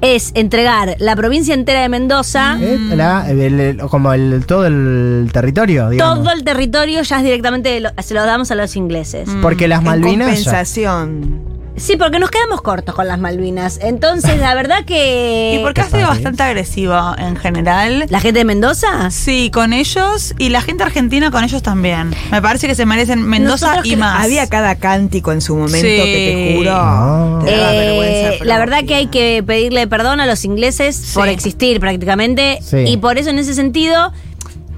es 0.00 0.32
entregar 0.34 0.96
la 0.98 1.14
provincia 1.14 1.54
entera 1.54 1.82
de 1.82 1.88
Mendoza, 1.88 2.58
Eh, 2.60 2.78
la- 2.96 3.30
el- 3.30 3.60
el- 3.60 3.78
como 3.78 4.12
el, 4.12 4.44
todo 4.46 4.66
el 4.66 5.30
territorio, 5.32 5.90
digamos. 5.90 6.24
todo 6.24 6.32
el 6.32 6.42
territorio 6.44 7.02
ya 7.02 7.18
es 7.18 7.22
directamente 7.24 7.78
lo- 7.80 7.90
se 8.02 8.14
lo 8.14 8.24
damos 8.24 8.50
a 8.50 8.54
los 8.56 8.74
ingleses. 8.76 9.28
Porque 9.40 9.68
las 9.68 9.80
En 9.80 9.84
Malvinas. 9.86 10.18
ya- 10.18 10.34
compensación. 10.50 11.57
Sí, 11.78 11.96
porque 11.96 12.18
nos 12.18 12.30
quedamos 12.30 12.60
cortos 12.62 12.94
con 12.94 13.06
las 13.08 13.18
Malvinas. 13.18 13.78
Entonces, 13.82 14.38
la 14.38 14.54
verdad 14.54 14.84
que... 14.84 15.56
¿Y 15.58 15.62
por 15.62 15.74
qué 15.74 15.82
ha 15.82 15.88
sido 15.90 16.08
bastante 16.08 16.42
agresivo 16.42 16.94
en 17.18 17.36
general? 17.36 18.06
¿La 18.08 18.20
gente 18.20 18.40
de 18.40 18.44
Mendoza? 18.44 19.10
Sí, 19.10 19.50
con 19.52 19.72
ellos 19.72 20.34
y 20.38 20.48
la 20.50 20.60
gente 20.60 20.82
argentina 20.84 21.30
con 21.30 21.44
ellos 21.44 21.62
también. 21.62 22.14
Me 22.30 22.42
parece 22.42 22.66
que 22.66 22.74
se 22.74 22.86
merecen 22.86 23.22
Mendoza 23.22 23.66
Nosotros 23.68 23.86
y 23.92 23.96
más. 23.96 24.24
Había 24.24 24.46
cada 24.48 24.74
cántico 24.76 25.32
en 25.32 25.40
su 25.40 25.54
momento 25.54 25.78
Sí. 25.78 25.96
que 25.96 26.52
te 26.52 26.56
juro. 26.56 26.70
Ah. 26.74 27.42
te 27.44 27.56
daba 27.56 27.74
Eh, 27.74 27.78
vergüenza 27.78 28.44
la 28.44 28.58
verdad 28.58 28.84
que 28.84 28.94
hay 28.94 29.06
que 29.06 29.42
pedirle 29.46 29.86
perdón 29.86 30.20
a 30.20 30.26
los 30.26 30.44
ingleses 30.44 31.12
por 31.14 31.28
existir 31.28 31.80
prácticamente 31.80 32.58
Sí. 32.62 32.78
y 32.86 32.96
por 32.96 33.18
eso 33.18 33.30
en 33.30 33.38
ese 33.38 33.54
sentido 33.54 34.12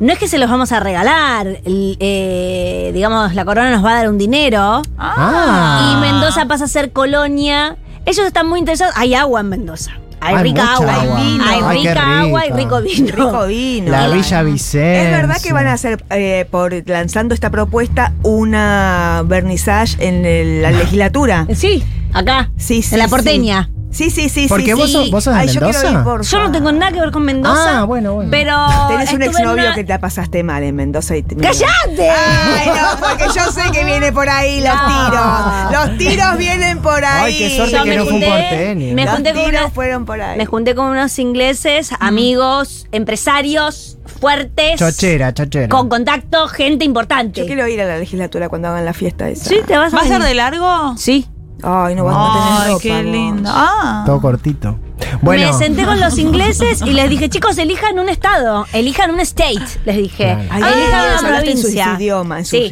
no 0.00 0.12
es 0.12 0.19
que 0.19 0.26
se 0.28 0.38
los 0.38 0.50
vamos 0.50 0.73
a 0.73 0.80
regalar, 0.80 1.47
eh, 1.64 2.90
digamos 2.92 3.35
la 3.35 3.45
corona 3.45 3.71
nos 3.71 3.85
va 3.85 3.92
a 3.92 3.95
dar 3.97 4.09
un 4.09 4.19
dinero 4.19 4.83
Ah. 4.99 5.92
y 5.92 6.00
Mendoza 6.00 6.47
pasa 6.47 6.64
a 6.64 6.69
ser 6.69 6.92
colonia. 6.92 7.76
Ellos 8.07 8.26
están 8.26 8.49
muy 8.49 8.59
interesados. 8.59 8.95
Hay 8.97 9.14
agua 9.14 9.40
en 9.40 9.49
Mendoza. 9.50 9.92
Hay, 10.23 10.35
Hay 10.37 10.42
rica 10.42 10.75
agua. 10.75 10.95
agua. 10.95 11.19
Hay 11.19 11.25
vino. 11.33 11.45
Hay 11.45 11.61
Ay, 11.64 11.78
rica 11.87 12.21
agua 12.21 12.47
y 12.47 12.50
rico. 12.52 12.80
vino. 12.83 13.07
Rico 13.16 13.47
vino. 13.47 13.90
La 13.90 14.09
Villa 14.09 14.42
Vicente. 14.42 15.04
Es 15.04 15.11
verdad 15.12 15.37
que 15.42 15.52
van 15.52 15.66
a 15.66 15.73
hacer, 15.73 16.04
eh, 16.11 16.47
por 16.50 16.75
lanzando 16.88 17.33
esta 17.35 17.49
propuesta, 17.50 18.12
una 18.23 19.23
vernissage 19.26 19.97
en 20.07 20.26
el- 20.26 20.61
la 20.62 20.71
legislatura. 20.83 21.47
Sí, 21.54 21.83
acá. 22.12 22.50
Sí, 22.59 22.83
sí. 22.83 22.95
en 22.95 22.99
la 22.99 23.09
porteña. 23.09 23.71
Sí, 23.73 23.79
sí, 23.90 24.28
sí. 24.28 24.47
Porque 24.49 24.66
sí, 24.66 24.73
vos 24.73 24.87
sí. 24.87 24.92
sos- 24.92 25.11
vos 25.11 25.25
sos 25.25 25.35
de 25.35 25.40
Ay, 25.40 25.47
yo 25.49 25.61
quiero 25.61 25.66
Mendoza. 25.78 25.92
ir, 25.99 26.04
por 26.04 26.23
Yo 26.23 26.38
no 26.40 26.52
tengo 26.52 26.73
nada 26.73 26.92
que 26.92 27.00
ver 27.00 27.11
con 27.11 27.25
Mendoza. 27.25 27.80
Ah, 27.80 27.85
bueno, 27.85 28.14
bueno. 28.14 28.30
Pero. 28.30 28.56
Tenés 28.88 29.12
un 29.12 29.23
exnovio 29.23 29.52
una- 29.64 29.75
que 29.75 29.85
te 29.85 29.92
la 29.92 29.99
pasaste 29.99 30.42
mal 30.42 30.62
en 30.62 30.76
Mendoza 30.76 31.16
y 31.16 31.23
te 31.23 31.37
¡Cállate! 31.37 32.11
Ay, 32.11 32.68
no, 32.68 33.00
porque 33.00 33.25
yo 33.35 33.50
sé 33.52 33.62
que 33.73 33.85
viene 33.85 34.12
por 34.12 34.28
ahí 34.28 34.61
los 34.61 34.75
No. 34.75 34.87
tiros. 34.87 35.73
Los 35.88 35.99
tiros 35.99 36.38
vienen 36.38 36.78
por 36.80 37.04
ahí. 37.04 37.32
Ay, 37.35 37.38
qué 37.38 37.56
suerte 37.56 37.76
Yo 37.76 37.82
que 37.85 37.97
no 37.97 38.04
fue 38.04 38.12
un 38.14 38.20
porteño. 38.20 38.94
me 38.94 39.04
los 39.04 39.14
junté 39.14 39.32
con 39.35 39.44
tiros 39.44 39.61
una- 39.62 39.70
fueron 39.70 40.04
por 40.04 40.20
ahí. 40.20 40.38
Me 40.38 40.47
junté 40.47 40.75
con 40.75 40.87
unos 40.87 41.18
ingleses, 41.18 41.90
amigos, 42.00 42.87
empresarios 42.92 43.99
fuertes. 44.20 44.78
Chochera, 44.78 45.32
chochera. 45.35 45.68
Con 45.68 45.88
contacto, 45.88 46.47
gente 46.49 46.85
importante. 46.85 47.40
Yo 47.40 47.47
quiero 47.47 47.66
ir 47.68 47.80
a 47.80 47.85
la 47.87 47.99
legislatura 47.99 48.49
cuando 48.49 48.68
hagan 48.68 48.85
la 48.85 48.92
fiesta 48.92 49.28
esa. 49.28 49.44
Sí, 49.49 49.56
te 49.66 49.76
vas 49.76 49.92
a 49.92 49.97
¿Va 49.97 50.02
a 50.02 50.06
ser 50.06 50.23
de 50.23 50.35
largo? 50.35 50.94
Sí. 50.97 51.26
Ay, 51.62 51.95
no 51.95 52.05
vas 52.05 52.17
a 52.17 52.33
tener 52.33 52.62
Ay, 52.62 52.69
ropa. 52.73 52.83
qué 52.83 53.02
vos. 53.02 53.12
lindo. 53.12 53.50
Ah. 53.52 54.02
Todo 54.07 54.21
cortito. 54.21 54.79
Bueno. 55.23 55.47
Me 55.47 55.52
senté 55.55 55.85
con 55.85 55.99
los 55.99 56.19
ingleses 56.26 56.83
y 56.83 56.90
les 56.93 57.09
dije, 57.09 57.29
chicos, 57.31 57.57
elijan 57.59 57.99
un 57.99 58.09
estado, 58.11 58.67
elijan 58.73 59.11
un 59.11 59.21
state, 59.21 59.61
les 59.87 59.97
dije. 59.97 60.31
Ay, 60.50 60.62
elijan 60.62 60.64
una 60.64 61.14
en 61.14 61.26
provincia. 61.26 61.50
en 61.50 61.57
sus 61.59 61.71
Sí. 61.71 61.81
idiomas. 62.02 62.52
Ay, 62.52 62.62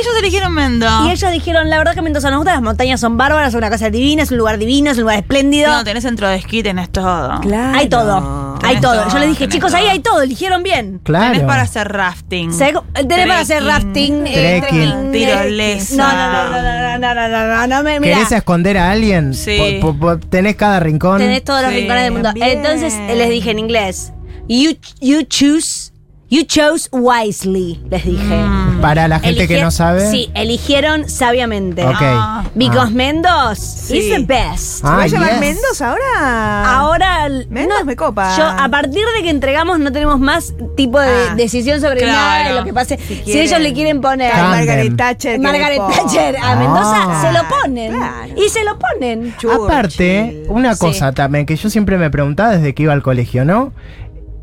ellos 0.00 0.14
eligieron 0.18 0.52
Mendo. 0.52 0.86
Y 1.06 1.10
ellos 1.12 1.32
dijeron, 1.32 1.70
la 1.70 1.78
verdad 1.78 1.94
que 1.94 2.02
Mendoza 2.02 2.30
nos 2.30 2.38
gusta, 2.38 2.52
las 2.52 2.62
montañas 2.62 3.00
son 3.00 3.16
bárbaras, 3.16 3.48
es 3.50 3.54
una 3.54 3.70
casa 3.70 3.88
divina, 3.90 4.22
es 4.22 4.30
un 4.30 4.38
lugar 4.38 4.58
divino, 4.58 4.90
es 4.90 4.98
un 4.98 5.02
lugar 5.04 5.18
espléndido. 5.18 5.70
No, 5.72 5.82
tenés 5.84 6.04
centro 6.04 6.28
de 6.28 6.36
esquí, 6.36 6.62
tenés 6.62 6.90
todo. 6.90 7.40
Claro. 7.40 7.78
Hay 7.78 7.88
todo. 7.88 8.47
Hay 8.66 8.80
todo. 8.80 8.94
todo, 9.02 9.12
Yo 9.12 9.18
les 9.18 9.28
dije, 9.30 9.48
chicos, 9.48 9.74
ahí 9.74 9.86
hay 9.86 10.00
todo, 10.00 10.22
eligieron 10.22 10.62
bien. 10.62 11.00
Claro. 11.04 11.32
Tenés 11.32 11.46
para 11.46 11.62
hacer 11.62 11.88
rafting. 11.88 12.52
¿Sabés 12.52 12.74
cómo- 12.74 12.86
Tenés 12.92 13.26
para 13.26 13.40
hacer 13.40 13.62
Trekking, 13.62 13.84
rafting, 13.84 14.26
eh, 14.26 14.60
Trekking. 14.60 15.12
Tirolesa. 15.12 15.96
No, 15.96 16.12
no, 16.12 16.50
no, 16.50 16.62
no, 16.62 16.98
no, 16.98 17.14
no, 17.14 17.14
no, 17.14 17.28
no, 17.28 17.56
no, 17.56 17.66
no, 17.66 17.82
me, 17.82 18.00
mirá. 18.00 18.14
¿Querés 18.16 18.32
esconder 18.32 18.78
a 18.78 18.90
alguien? 18.90 19.34
Sí. 19.34 19.78
Po- 19.80 19.92
po- 19.92 19.98
po- 19.98 20.18
tenés 20.18 20.56
cada 20.56 20.80
rincón. 20.80 21.18
Tenés 21.18 21.44
todos 21.44 21.62
los 21.62 21.70
Sí, 21.70 21.76
rincones 21.80 22.02
del 22.04 22.12
mundo. 22.12 22.32
bien. 22.34 22.48
Entonces 22.58 22.94
eh, 22.94 23.14
les 23.16 23.30
dije 23.30 23.50
en 23.50 23.58
inglés, 23.58 24.12
you, 24.48 24.72
you 25.00 25.22
choose, 25.22 25.92
you 26.30 26.42
chose 26.44 26.88
wisely, 26.92 27.80
les 27.90 28.04
dije. 28.04 28.18
Mm. 28.24 28.67
Para 28.80 29.08
la 29.08 29.18
gente 29.18 29.48
que 29.48 29.60
no 29.60 29.70
sabe. 29.72 30.08
Sí, 30.10 30.30
eligieron 30.34 31.08
sabiamente. 31.08 31.84
Ok. 31.84 31.96
Ah. 32.00 32.44
Because 32.54 32.88
Ah. 32.88 32.94
Mendoz 32.94 33.58
Sí. 33.58 33.98
is 33.98 34.10
the 34.14 34.20
best. 34.24 34.78
¿Se 34.80 34.84
va 34.86 35.00
Ah, 35.00 35.02
a 35.02 35.06
llamar 35.08 35.30
yes. 35.30 35.40
Mendoza 35.40 35.90
ahora? 35.90 36.70
Ahora, 36.78 37.28
Mendoz 37.50 37.84
me 37.84 37.96
copa. 37.96 38.36
Yo, 38.36 38.44
a 38.46 38.68
partir 38.68 39.02
de 39.16 39.22
que 39.24 39.30
entregamos, 39.30 39.80
no 39.80 39.90
tenemos 39.90 40.20
más 40.20 40.54
tipo 40.76 41.00
de 41.00 41.08
Ah, 41.30 41.34
decisión 41.34 41.80
sobre 41.80 41.98
claro. 42.00 42.12
nada 42.12 42.48
de 42.48 42.54
lo 42.54 42.64
que 42.64 42.72
pase. 42.72 42.98
Si, 42.98 43.16
quieren- 43.22 43.42
ellos 43.46 43.60
le 43.60 43.72
quieren 43.72 44.00
poner. 44.00 44.32
Margaret 44.32 44.96
Thatcher. 44.96 45.32
que 45.32 45.38
Margaret 45.40 45.70
le 45.72 45.76
ponga. 45.78 45.96
Thatcher 45.96 46.36
a 46.40 46.54
Mendoza, 46.56 46.96
Ah. 47.08 47.22
se 47.22 47.32
lo 47.32 47.48
ponen. 47.48 47.92
Claro. 47.96 48.32
Y 48.36 48.48
se 48.48 48.64
lo 48.64 48.78
ponen. 48.78 49.34
Churchill. 49.38 49.64
Aparte, 49.64 50.44
una 50.48 50.74
Sí. 50.74 50.80
cosa 50.80 51.12
también 51.12 51.46
que 51.46 51.56
yo 51.56 51.68
siempre 51.68 51.98
me 51.98 52.10
preguntaba 52.10 52.50
desde 52.56 52.74
que 52.74 52.84
iba 52.84 52.92
al 52.92 53.02
colegio, 53.02 53.44
¿no? 53.44 53.72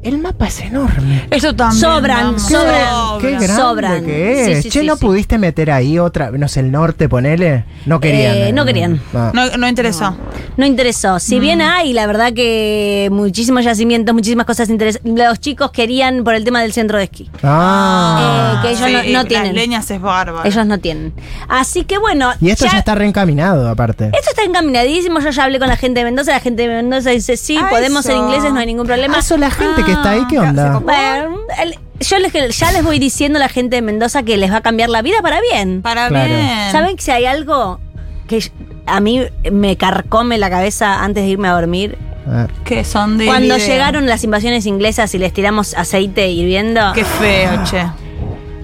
El 0.06 0.20
mapa 0.20 0.46
es 0.48 0.62
enorme. 0.62 1.26
Eso 1.32 1.56
también. 1.56 1.82
Sobran, 1.82 2.40
sobran. 2.40 3.20
Qué 3.20 3.32
grande 3.32 3.48
Sobran. 3.48 4.06
que 4.06 4.52
es. 4.52 4.58
Sí, 4.58 4.64
sí, 4.64 4.70
che, 4.70 4.80
sí, 4.82 4.86
¿no 4.86 4.96
sí. 4.98 5.04
pudiste 5.06 5.40
meter 5.40 5.72
ahí 5.72 5.98
otra, 5.98 6.30
no 6.30 6.48
sé, 6.48 6.60
el 6.60 6.72
norte, 6.72 7.10
ponele? 7.10 7.66
No 7.88 8.00
querían. 8.00 8.36
Eh, 8.38 8.52
no 8.54 8.66
querían. 8.66 9.02
Ah. 9.16 9.32
No, 9.34 9.58
no 9.58 9.68
interesó. 9.68 10.16
No 10.58 10.66
interesó. 10.68 11.20
Si 11.20 11.40
bien 11.40 11.60
hay, 11.60 11.92
la 11.92 12.06
verdad 12.06 12.34
que 12.34 13.10
muchísimos 13.12 13.64
yacimientos, 13.66 14.14
muchísimas 14.14 14.46
cosas 14.46 14.70
interesantes. 14.70 15.12
Los 15.12 15.40
chicos 15.40 15.72
querían 15.72 16.24
por 16.24 16.36
el 16.36 16.44
tema 16.44 16.62
del 16.62 16.72
centro 16.72 17.00
de 17.00 17.06
esquí. 17.06 17.28
Ah. 17.42 18.62
Eh, 18.64 18.68
que 18.68 18.74
ellos 18.74 18.92
no- 19.12 19.20
no 19.22 19.26
tienen. 19.26 19.48
Las 19.48 19.56
leñas 19.56 19.90
es 19.90 20.00
bárbaro. 20.00 20.48
Ellos 20.48 20.66
no 20.68 20.78
tienen. 20.78 21.14
Así 21.50 21.84
que 21.84 21.98
bueno. 21.98 22.32
y 22.40 22.52
esto 22.52 22.66
ya, 22.72 22.78
está 22.78 22.94
reencaminado, 22.94 23.68
aparte. 23.68 24.06
Esto 24.14 24.30
está 24.30 24.44
encaminadísimo. 24.44 25.20
Yo 25.20 25.32
ya 25.32 25.44
hablé 25.46 25.58
con 25.58 25.68
la 25.68 25.78
gente 25.78 26.02
de 26.02 26.06
Mendoza. 26.06 26.32
La 26.32 26.40
gente 26.42 26.62
de 26.68 26.76
Mendoza 26.76 27.10
dice: 27.10 27.38
Sí, 27.38 27.58
Ah, 27.60 27.70
podemos 27.72 28.06
ser 28.06 28.18
ingleses, 28.18 28.54
no 28.54 28.60
hay 28.60 28.68
ningún 28.68 28.86
problema. 28.86 29.16
Ah, 29.18 29.20
eso, 29.22 29.36
la 29.38 29.50
gente 29.50 29.84
que 29.84 29.95
está 29.96 30.12
ahí, 30.12 30.24
¿qué 30.30 30.38
Ah, 30.38 30.42
onda? 30.42 30.80
Bueno, 30.80 31.38
el- 31.62 31.76
yo 32.00 32.20
les, 32.20 32.58
ya 32.58 32.72
les 32.72 32.84
voy 32.84 33.00
diciendo 33.00 33.38
a 33.38 33.40
la 33.40 33.50
gente 33.50 33.78
de 33.78 33.82
Mendoza 33.82 34.24
que 34.24 34.38
les 34.38 34.52
va 34.52 34.58
a 34.58 34.62
cambiar 34.62 34.90
la 34.90 35.02
vida 35.02 35.18
para 35.22 35.40
bien. 35.42 35.82
Para 35.82 36.08
Claro. 36.10 36.34
bien. 36.34 36.72
¿Saben 36.72 36.96
que 36.98 37.02
si 37.04 37.12
hay 37.12 37.26
algo 37.26 37.80
que 38.28 38.52
a 38.86 39.00
mí 39.00 39.22
me 39.52 39.78
carcome 39.78 40.38
la 40.38 40.50
cabeza 40.50 41.04
antes 41.04 41.24
de 41.24 41.30
irme 41.30 41.48
a 41.48 41.54
dormir? 41.54 41.98
Ah. 42.28 42.48
Que 42.64 42.84
son 42.84 43.18
de. 43.18 43.28
Cuando 43.28 43.56
llegaron 43.58 44.08
las 44.08 44.24
invasiones 44.24 44.66
inglesas 44.66 45.14
y 45.16 45.20
les 45.20 45.32
tiramos 45.32 45.74
aceite 45.76 46.28
hirviendo. 46.30 46.82
Qué 46.94 47.06
feo, 47.06 47.64
che. 47.64 47.86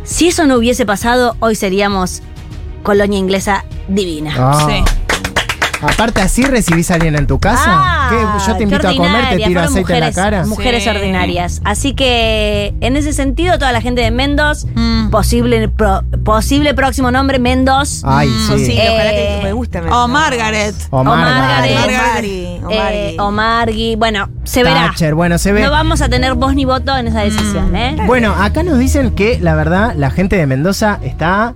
Si 0.04 0.28
eso 0.30 0.46
no 0.46 0.56
hubiese 0.58 0.86
pasado, 0.86 1.36
hoy 1.40 1.56
seríamos 1.56 2.24
colonia 2.84 3.20
inglesa 3.20 3.64
divina. 3.88 4.34
Ah. 4.38 4.68
Sí. 4.68 4.84
Aparte, 5.82 6.22
así 6.22 6.44
recibís 6.44 6.92
a 6.92 6.96
alguien 6.96 7.16
en 7.16 7.28
tu 7.28 7.40
casa. 7.40 7.64
Ah, 7.68 8.08
¿Qué? 8.12 8.18
Yo 8.52 8.58
te 8.58 8.64
invito 8.64 8.88
a 8.88 8.96
comer, 8.96 9.30
te 9.30 9.38
tiro 9.38 9.62
aceite 9.62 9.80
mujeres, 9.82 10.02
en 10.02 10.16
la 10.16 10.24
cara. 10.24 10.46
Mujeres 10.46 10.84
Sí. 10.84 10.90
ordinarias. 10.90 11.62
Así 11.64 11.94
que, 11.94 12.74
en 12.82 12.98
ese 12.98 13.14
sentido, 13.14 13.58
toda 13.58 13.72
la 13.72 13.82
gente 13.82 14.02
de 14.02 14.12
Mendoz, 14.12 14.66
Mm. 14.76 15.10
posible, 15.10 15.68
pro- 15.70 16.04
posible 16.24 16.74
próximo 16.74 17.10
nombre, 17.12 17.40
Mendoz. 17.40 18.04
Ay, 18.06 18.28
Mm, 18.30 18.58
sí. 18.58 18.66
sí, 18.66 18.80
ojalá 18.80 19.10
que 19.12 19.38
Eh, 19.38 19.40
me 19.44 19.54
guste. 19.54 19.80
Oh, 19.80 19.82
Mendoza. 19.84 20.08
Margaret. 20.08 20.76
Omar, 20.92 21.14
Omar, 21.18 21.36
Margaret. 21.36 21.76
Margaret. 21.76 22.64
Omari, 22.64 23.18
Omari. 23.20 23.94
Eh. 23.94 23.96
Bueno, 23.98 24.30
se 24.44 24.64
verá. 24.64 24.88
Thatcher, 24.88 25.16
bueno, 25.16 25.38
se 25.38 25.52
ve. 25.52 25.62
No 25.64 25.72
vamos 25.72 26.02
a 26.02 26.10
tener 26.10 26.34
voz 26.36 26.54
ni 26.56 26.66
voto 26.66 26.96
en 26.96 27.08
esa 27.08 27.22
decisión, 27.22 27.76
¿eh? 27.76 27.96
Bueno, 28.06 28.34
acá 28.38 28.64
nos 28.64 28.78
dicen 28.78 29.12
que 29.16 29.40
la 29.40 29.56
verdad 29.56 29.94
la 29.98 30.12
gente 30.12 30.36
de 30.36 30.46
Mendoza 30.46 31.00
está 31.04 31.56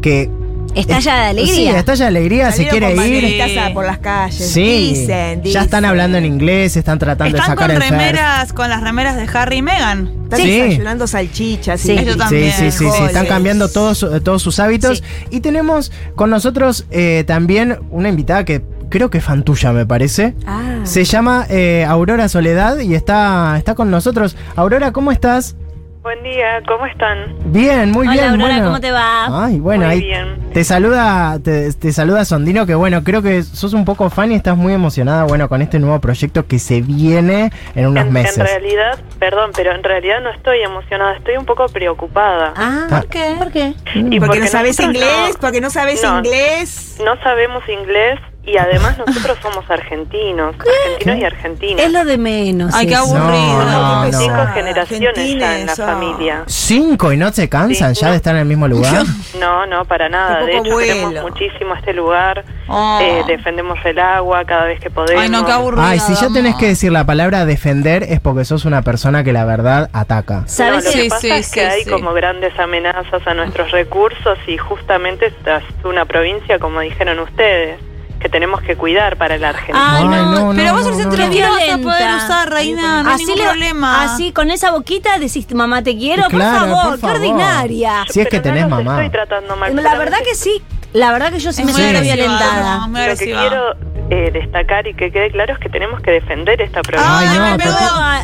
que 0.00 0.30
Estalla 0.74 1.14
de 1.16 1.26
alegría. 1.28 1.54
Sí, 1.54 1.68
estalla 1.68 2.04
de 2.04 2.08
alegría, 2.08 2.52
se 2.52 2.66
quiere 2.68 2.94
con 2.94 3.04
ir. 3.06 3.58
a- 3.58 3.72
por 3.72 3.86
las 3.86 3.98
calles. 3.98 4.50
Sí, 4.50 4.94
Dicen, 4.94 5.42
ya 5.42 5.62
están 5.62 5.82
dicen. 5.82 5.84
hablando 5.86 6.18
en 6.18 6.24
inglés, 6.24 6.76
están 6.76 6.98
tratando 6.98 7.32
de 7.32 7.38
Están 7.40 7.56
sacar 7.56 7.68
con 7.68 7.76
el 7.76 7.82
first. 7.82 7.90
remeras, 7.92 8.52
con 8.52 8.68
las 8.68 8.82
remeras 8.82 9.16
de 9.16 9.28
Harry 9.38 9.56
y 9.58 9.62
Meghan. 9.62 10.10
Están 10.24 10.40
Sí. 10.40 10.50
desayunando 10.60 11.06
salchichas. 11.06 11.80
Sí. 11.80 11.92
y- 11.92 11.98
Ellos 11.98 12.14
Sí, 12.14 12.18
también, 12.18 12.52
sí, 12.52 12.70
sí, 12.70 12.84
sí, 12.90 13.02
están 13.06 13.26
cambiando 13.26 13.68
todos, 13.68 13.98
su- 13.98 14.20
todos 14.20 14.42
sus 14.42 14.58
hábitos. 14.58 14.98
Sí. 14.98 15.04
Y 15.36 15.40
tenemos 15.40 15.92
con 16.16 16.30
nosotros 16.30 16.86
eh, 16.90 17.24
también 17.26 17.78
una 17.90 18.08
invitada 18.08 18.44
que 18.44 18.62
creo 18.90 19.10
que 19.10 19.18
es 19.18 19.24
fan 19.24 19.42
tuya, 19.44 19.72
me 19.72 19.86
parece. 19.86 20.34
Ah. 20.46 20.80
Se 20.84 21.04
llama 21.04 21.46
eh, 21.48 21.84
Aurora 21.88 22.28
Soledad 22.28 22.78
y 22.80 22.94
está, 22.94 23.54
está 23.58 23.74
con 23.74 23.90
nosotros. 23.90 24.36
Aurora, 24.56 24.92
¿cómo 24.92 25.10
estás? 25.12 25.56
Buen 26.04 26.22
día, 26.22 26.62
¿cómo 26.68 26.84
están? 26.84 27.34
Bien, 27.46 27.90
muy 27.90 28.06
Hola, 28.06 28.12
bien. 28.12 28.24
Aurora, 28.32 28.46
bueno. 28.52 28.64
¿cómo 28.66 28.80
te 28.80 28.90
va? 28.92 29.46
Ay, 29.46 29.58
bueno, 29.58 29.86
Muy 29.86 29.94
ahí 29.94 30.00
bien. 30.02 30.50
te 30.52 30.62
saluda, 30.62 31.38
te, 31.42 31.72
te 31.72 31.92
saluda 31.94 32.26
Sondino, 32.26 32.66
que 32.66 32.74
bueno, 32.74 33.02
creo 33.02 33.22
que 33.22 33.42
sos 33.42 33.72
un 33.72 33.86
poco 33.86 34.10
fan 34.10 34.30
y 34.30 34.34
estás 34.34 34.54
muy 34.54 34.74
emocionada, 34.74 35.24
bueno, 35.24 35.48
con 35.48 35.62
este 35.62 35.78
nuevo 35.78 35.98
proyecto 36.00 36.46
que 36.46 36.58
se 36.58 36.82
viene 36.82 37.50
en 37.74 37.86
unos 37.86 38.04
En, 38.04 38.12
meses. 38.12 38.36
en 38.36 38.44
realidad, 38.44 38.98
perdón, 39.18 39.52
pero 39.56 39.74
en 39.74 39.82
realidad 39.82 40.20
no 40.22 40.28
estoy 40.30 40.60
emocionada, 40.60 41.16
estoy 41.16 41.38
un 41.38 41.46
poco 41.46 41.64
preocupada. 41.70 42.52
Ah, 42.54 42.86
Ah. 42.90 43.00
¿por 43.00 43.08
qué? 43.08 43.34
¿Por 43.38 43.50
qué? 43.50 43.72
Y 43.94 44.20
Porque 44.20 44.40
no 44.40 44.46
sabes 44.46 44.78
inglés, 44.80 45.30
no- 45.32 45.40
porque 45.40 45.62
no 45.62 45.70
sabes 45.70 46.02
no, 46.02 46.18
inglés. 46.18 46.98
No 47.02 47.16
sabemos 47.22 47.66
inglés 47.66 48.20
y 48.46 48.56
además 48.58 48.98
nosotros 48.98 49.38
somos 49.40 49.68
argentinos, 49.70 50.54
argentinos 50.58 51.18
y 51.18 51.24
argentinas. 51.24 51.86
Es 51.86 51.92
lo 51.92 52.04
de 52.04 52.18
menos. 52.18 52.74
Ay, 52.74 52.86
qué 52.86 52.92
eso. 52.94 53.02
aburrido. 53.02 53.64
No, 53.64 54.04
no. 54.06 54.12
Cinco 54.18 54.34
Ah, 54.36 54.50
generaciones 54.54 55.14
ya 55.14 55.22
en 55.24 55.38
la 55.40 55.46
argentines, 55.72 55.78
oh. 55.78 55.86
familia. 55.86 56.42
Cinco 56.46 57.12
y 57.12 57.16
no 57.16 57.32
se 57.32 57.48
cansan 57.48 57.94
Sí, 57.94 58.00
ya 58.02 58.06
no. 58.08 58.10
de 58.12 58.16
estar 58.16 58.34
en 58.34 58.40
el 58.42 58.46
mismo 58.48 58.68
lugar. 58.68 59.04
No, 59.40 59.66
no, 59.66 59.84
para 59.84 60.08
nada. 60.08 60.44
De 60.44 60.56
hecho, 60.58 60.70
vuelo. 60.70 60.78
queremos 61.10 61.22
muchísimo 61.22 61.74
este 61.74 61.92
lugar. 61.92 62.44
Oh. 62.68 62.98
Eh, 63.02 63.24
defendemos 63.26 63.78
el 63.84 63.98
agua 63.98 64.44
cada 64.44 64.64
vez 64.66 64.80
que 64.80 64.88
podemos. 64.88 65.22
Ay, 65.22 65.28
no, 65.28 65.44
qué 65.44 65.52
aburrido. 65.52 65.82
Ay, 65.84 65.98
si 65.98 66.14
ya 66.14 66.28
tenés 66.32 66.54
que 66.54 66.68
decir 66.68 66.92
la 66.92 67.04
palabra 67.04 67.44
defender 67.44 68.04
es 68.04 68.20
porque 68.20 68.44
sos 68.44 68.64
una 68.64 68.80
persona 68.82 69.22
que 69.24 69.32
la 69.32 69.44
verdad 69.44 69.90
ataca. 69.92 70.40
No, 70.42 70.48
¿Sabes 70.48 70.84
lo 70.84 70.90
qué? 70.92 70.96
que 70.96 71.02
Sí, 71.02 71.08
pasa 71.10 71.20
sí, 71.20 71.30
es 71.30 71.50
que 71.50 71.60
sí, 71.60 71.66
hay 71.66 71.82
sí. 71.84 71.90
como 71.90 72.12
grandes 72.14 72.58
amenazas 72.58 73.26
a 73.26 73.34
nuestros 73.34 73.70
recursos 73.72 74.38
y 74.46 74.56
justamente 74.56 75.26
esta 75.26 75.58
es 75.58 75.64
una 75.84 76.04
provincia, 76.06 76.58
como 76.60 76.80
dijeron 76.80 77.18
ustedes, 77.18 77.78
que 78.24 78.30
tenemos 78.30 78.62
que 78.62 78.74
cuidar 78.74 79.18
para 79.18 79.36
la 79.36 79.50
Argentina. 79.50 79.96
Ay, 79.98 80.04
Ay, 80.04 80.08
no, 80.08 80.24
no, 80.46 80.52
pero 80.56 80.68
no, 80.68 80.72
vos 80.78 80.82
no, 80.84 80.88
el 80.88 80.94
no, 80.96 81.02
centro 81.02 81.26
no. 81.26 81.30
de 81.34 81.42
vas 81.42 81.68
a 81.74 81.76
poder 81.78 82.14
usar, 82.16 82.50
reina, 82.50 83.02
no 83.02 83.10
hay 83.10 83.16
ningún 83.18 83.36
le- 83.36 83.44
problema. 83.44 84.02
así, 84.02 84.32
con 84.32 84.50
esa 84.50 84.70
boquita 84.70 85.18
decís, 85.18 85.46
mamá, 85.54 85.82
te 85.82 85.94
quiero, 85.94 86.24
Claro, 86.30 86.60
por 86.60 86.68
favor, 86.70 86.84
por 86.84 86.94
qué 86.94 87.00
favor. 87.02 87.16
ordinaria. 87.18 88.04
Si 88.08 88.20
es 88.22 88.28
que 88.28 88.40
tenés 88.40 88.66
mamá. 88.66 88.94
estoy 88.94 89.10
tratando 89.10 89.56
mal. 89.56 89.76
La 89.76 89.98
verdad 89.98 90.20
que 90.24 90.34
sí, 90.34 90.62
la 90.94 91.12
verdad 91.12 91.32
que 91.32 91.38
yo 91.38 91.52
sí 91.52 91.60
Es 91.60 91.66
me 91.66 91.74
siento 91.74 92.00
violentada. 92.00 92.86
Lo 92.88 93.16
que 93.18 93.24
quiero 93.26 93.74
eh, 94.10 94.30
destacar 94.32 94.86
y 94.86 94.94
que 94.94 95.10
quede 95.10 95.30
claro 95.30 95.54
es 95.54 95.58
que 95.58 95.68
tenemos 95.68 96.00
que 96.02 96.10
defender 96.10 96.60
esta 96.60 96.82
provincia. 96.82 97.18
Ay, 97.18 97.38
no, 97.38 97.50
me 97.52 97.58
pegó, 97.58 97.76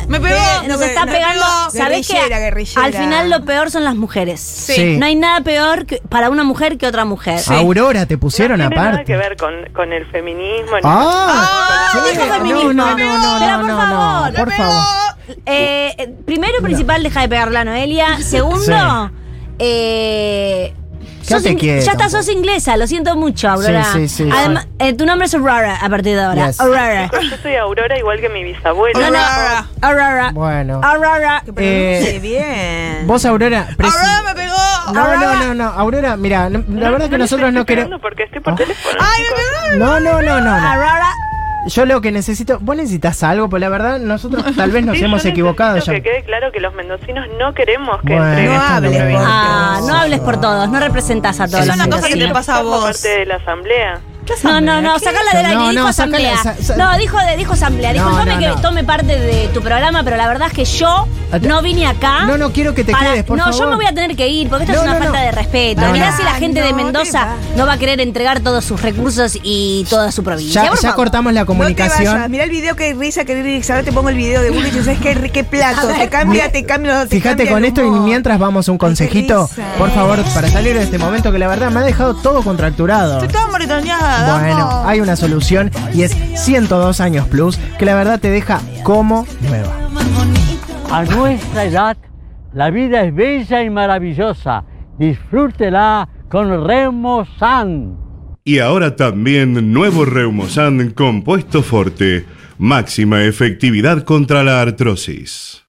me 0.07 0.19
pegó. 0.19 0.39
Nos 0.67 0.79
No, 0.79 0.85
está 0.85 1.05
no, 1.05 1.11
pegando. 1.11 1.43
no, 1.43 1.71
¿Sabés 1.71 2.07
qué? 2.07 2.13
guerrillera, 2.13 2.39
guerrillera. 2.39 2.85
Al 2.85 2.93
final 2.93 3.29
lo 3.29 3.45
peor 3.45 3.71
son 3.71 3.83
las 3.83 3.95
mujeres. 3.95 4.39
Sí. 4.41 4.97
No 4.99 5.05
hay 5.07 5.15
nada 5.15 5.41
peor 5.41 5.85
que- 5.87 6.01
para 6.09 6.29
una 6.29 6.43
mujer 6.43 6.77
que 6.77 6.85
otra 6.87 7.03
mujer. 7.05 7.39
Aurora 7.47 8.05
te 8.05 8.17
pusieron 8.17 8.59
no 8.59 8.67
tiene 8.67 8.75
nada 8.75 8.89
aparte. 8.89 9.05
que 9.05 9.17
ver 9.17 9.37
con, 9.37 9.53
con 9.73 9.91
el 9.91 10.05
feminismo. 10.11 10.75
ni 10.75 10.81
Ah, 10.83 11.89
Ah, 11.93 11.99
sí. 12.05 12.11
dijo 12.13 12.25
no, 12.27 12.33
feminismo. 12.35 12.73
no, 12.73 12.89
no, 12.91 12.95
Pero 12.95 13.07
no, 13.07 13.57
por 13.57 13.67
no, 13.67 13.67
no, 13.67 13.77
favor, 13.77 14.31
no, 14.33 14.37
por 14.45 14.51
favor. 14.53 14.83
Eh, 15.45 15.93
eh, 15.97 16.13
primero 16.25 16.53
y 16.59 16.61
principal, 16.63 17.01
deja 17.03 17.21
de 17.21 17.29
pegarle 17.29 17.57
a 17.57 17.63
Noelia. 17.65 18.17
Segundo, 18.21 19.11
eh, 19.59 20.73
Ya 21.31 21.37
sos 21.37 21.43
te 21.43 21.51
ing- 21.51 21.59
quiero. 21.59 21.81
ya 21.81 21.91
estás, 21.91 22.11
sos 22.11 22.29
inglesa, 22.29 22.77
lo 22.77 22.87
siento 22.87 23.15
mucho, 23.15 23.49
Aurora. 23.49 23.83
Sí, 23.85 24.07
sí, 24.07 24.23
sí, 24.25 24.29
Además, 24.31 24.67
eh, 24.79 24.93
tu 24.93 25.05
nombre 25.05 25.25
es 25.27 25.33
Aurora 25.33 25.77
a 25.81 25.89
partir 25.89 26.15
de 26.15 26.21
ahora. 26.21 26.47
Yes. 26.47 26.59
Aurora. 26.61 27.09
Yo 27.11 27.37
soy 27.41 27.55
Aurora 27.55 27.97
igual 27.97 28.19
que 28.19 28.29
mi 28.29 28.43
bisabuela. 28.43 28.99
No, 28.99 29.11
no, 29.11 29.17
Aurora. 29.17 29.65
Aurora. 29.81 30.31
Bueno. 30.33 30.81
Aurora. 30.83 31.41
Que 31.45 31.51
pronuncie 31.53 32.15
Eh, 32.15 32.19
bien. 32.19 33.07
Vos, 33.07 33.25
Aurora. 33.25 33.67
Aurora 33.77 34.21
me 34.27 34.33
pegó. 34.35 34.93
No, 34.93 35.15
no, 35.17 35.35
no, 35.45 35.53
no, 35.53 35.63
Aurora, 35.69 36.17
mira, 36.17 36.49
la 36.49 36.89
verdad 36.91 37.09
que 37.09 37.17
nosotros 37.17 37.51
no 37.53 37.65
queremos. 37.65 38.01
Porque 38.01 38.23
estoy 38.23 38.41
por 38.41 38.53
Ah. 38.53 38.55
teléfono. 38.57 38.97
Ay, 38.99 39.23
me 39.23 39.29
pegó. 39.29 39.85
No, 39.85 39.99
no, 39.99 40.21
no, 40.21 40.39
no, 40.39 40.59
no. 40.59 40.67
Aurora. 40.67 41.07
Yo 41.67 41.85
lo 41.85 42.01
que 42.01 42.11
necesito, 42.11 42.57
vos 42.59 42.75
necesitas 42.75 43.21
algo, 43.21 43.47
pues 43.47 43.61
la 43.61 43.69
verdad 43.69 43.99
nosotros 43.99 44.43
tal 44.57 44.71
vez 44.71 44.83
nos 44.83 44.97
Sí, 44.97 45.03
hemos 45.05 45.23
equivocado 45.25 45.77
ya. 45.77 45.93
Que 45.93 46.01
quede 46.01 46.23
claro 46.23 46.51
que 46.51 46.59
los 46.59 46.73
mendocinos 46.73 47.27
no 47.37 47.53
queremos 47.53 48.01
que 48.01 48.15
Bueno, 48.15 48.27
entreguen 48.29 48.55
No 48.55 48.61
hables. 50.15 50.21
Ah, 50.21 50.25
por 50.25 50.41
todos, 50.41 50.69
no 50.69 50.79
representas 50.79 51.39
a 51.39 51.47
todos 51.47 51.67
Es 51.67 51.75
una 51.75 51.89
cosa 51.89 52.07
que 52.07 52.15
te 52.17 52.27
pasa 52.29 52.57
a 52.57 52.61
vos. 52.61 52.83
parte 52.83 53.09
de 53.19 53.25
la 53.25 53.35
asamblea. 53.35 53.99
No, 54.43 54.61
no, 54.61 54.81
no, 54.81 54.99
sácala 54.99 55.31
del 55.33 55.45
aire, 55.45 55.53
No, 55.57 55.69
dijo 55.69 55.83
no, 55.83 55.87
asamblea. 55.87 56.37
sa- 56.41 56.55
sa- 56.61 56.75
no, 56.75 56.97
dijo, 56.97 57.17
de, 57.17 57.37
dijo 57.37 57.53
asamblea. 57.53 57.93
No, 57.93 58.25
no, 58.25 58.39
que 58.39 58.47
no. 58.47 58.61
tome 58.61 58.83
parte 58.83 59.17
de 59.19 59.47
tu 59.53 59.61
programa, 59.61 60.03
pero 60.03 60.17
la 60.17 60.27
verdad 60.27 60.47
es 60.47 60.53
que 60.53 60.65
yo 60.65 61.07
no 61.41 61.61
vine 61.61 61.87
acá. 61.87 62.25
No, 62.25 62.37
no 62.37 62.51
quiero 62.51 62.73
que 62.75 62.83
te 62.83 62.91
para- 62.91 63.11
quedes, 63.11 63.23
por 63.23 63.37
no, 63.37 63.45
favor. 63.45 63.59
yo 63.59 63.67
me 63.69 63.75
voy 63.75 63.85
a 63.85 63.93
tener 63.93 64.15
que 64.15 64.27
ir 64.27 64.49
porque 64.49 64.65
esto 64.65 64.75
No, 64.75 64.81
es 64.83 64.87
una 64.89 64.99
no, 64.99 65.03
falta 65.05 65.19
no. 65.19 65.25
de 65.25 65.31
respeto. 65.31 65.81
No, 65.81 65.91
Mirá 65.91 66.11
no. 66.11 66.17
si 66.17 66.23
la 66.23 66.33
gente 66.33 66.61
de 66.61 66.71
No, 66.71 66.77
Mendoza 66.77 67.27
no 67.55 67.65
va 67.65 67.73
a 67.73 67.77
querer 67.77 67.99
entregar 68.01 68.39
todos 68.41 68.63
sus 68.65 68.81
recursos 68.81 69.37
y 69.43 69.85
toda 69.89 70.11
su 70.11 70.23
provincia. 70.23 70.69
Ya, 70.81 70.93
cortamos 70.93 71.33
la 71.33 71.41
No 71.41 71.45
comunicación. 71.45 72.29
Mirá 72.31 72.43
el 72.45 72.49
video 72.49 72.75
que 72.75 72.93
risa 72.93 73.25
que 73.25 73.41
Rix. 73.41 73.69
Ahora 73.69 73.83
te 73.83 73.91
pongo 73.91 74.09
el 74.09 74.15
video 74.15 74.41
de 74.41 74.49
Bullrich. 74.51 74.73
¿Sabes 74.83 74.99
qué, 74.99 75.29
qué 75.31 75.43
plato? 75.43 75.87
Te 75.87 76.09
cambia, 76.09 76.51
te 76.51 76.65
cambia. 76.65 77.03
te 77.05 77.15
Fíjate 77.15 77.47
con 77.49 77.63
esto 77.65 77.83
y 77.85 77.89
mientras 77.89 78.37
vamos 78.39 78.67
un 78.67 78.77
consejito, 78.77 79.49
por 79.77 79.91
favor, 79.91 80.23
para 80.33 80.49
salir 80.49 80.77
de 80.77 80.83
este 80.83 80.97
momento 80.97 81.31
que 81.31 81.39
la 81.39 81.47
verdad 81.47 81.69
me 81.71 81.79
ha 81.79 81.83
dejado 81.83 82.15
todo 82.15 82.43
contracturado. 82.43 83.13
Estoy 83.19 83.29
toda 83.29 83.47
moretoneada. 83.47 84.20
Bueno, 84.25 84.65
vamos. 84.65 84.85
hay 84.85 84.99
una 84.99 85.15
solución 85.15 85.71
y 85.93 86.03
es 86.03 86.15
102 86.35 86.99
años 86.99 87.27
plus 87.27 87.57
que 87.77 87.85
la 87.85 87.95
verdad 87.95 88.19
te 88.19 88.29
deja 88.29 88.61
como 88.83 89.25
nueva. 89.47 89.75
A 90.91 91.03
nuestra 91.05 91.65
edad, 91.65 91.97
la 92.53 92.69
vida 92.69 93.03
es 93.03 93.15
bella 93.15 93.63
y 93.63 93.69
maravillosa. 93.69 94.63
Disfrútela 94.97 96.07
con 96.29 96.67
Remo 96.67 97.25
San. 97.39 97.97
Y 98.43 98.59
ahora 98.59 98.95
también 98.95 99.71
nuevo 99.71 100.03
Reumosan 100.03 100.91
compuesto 100.91 101.61
forte. 101.61 102.25
Máxima 102.57 103.23
efectividad 103.23 104.03
contra 104.03 104.43
la 104.43 104.61
artrosis. 104.61 105.60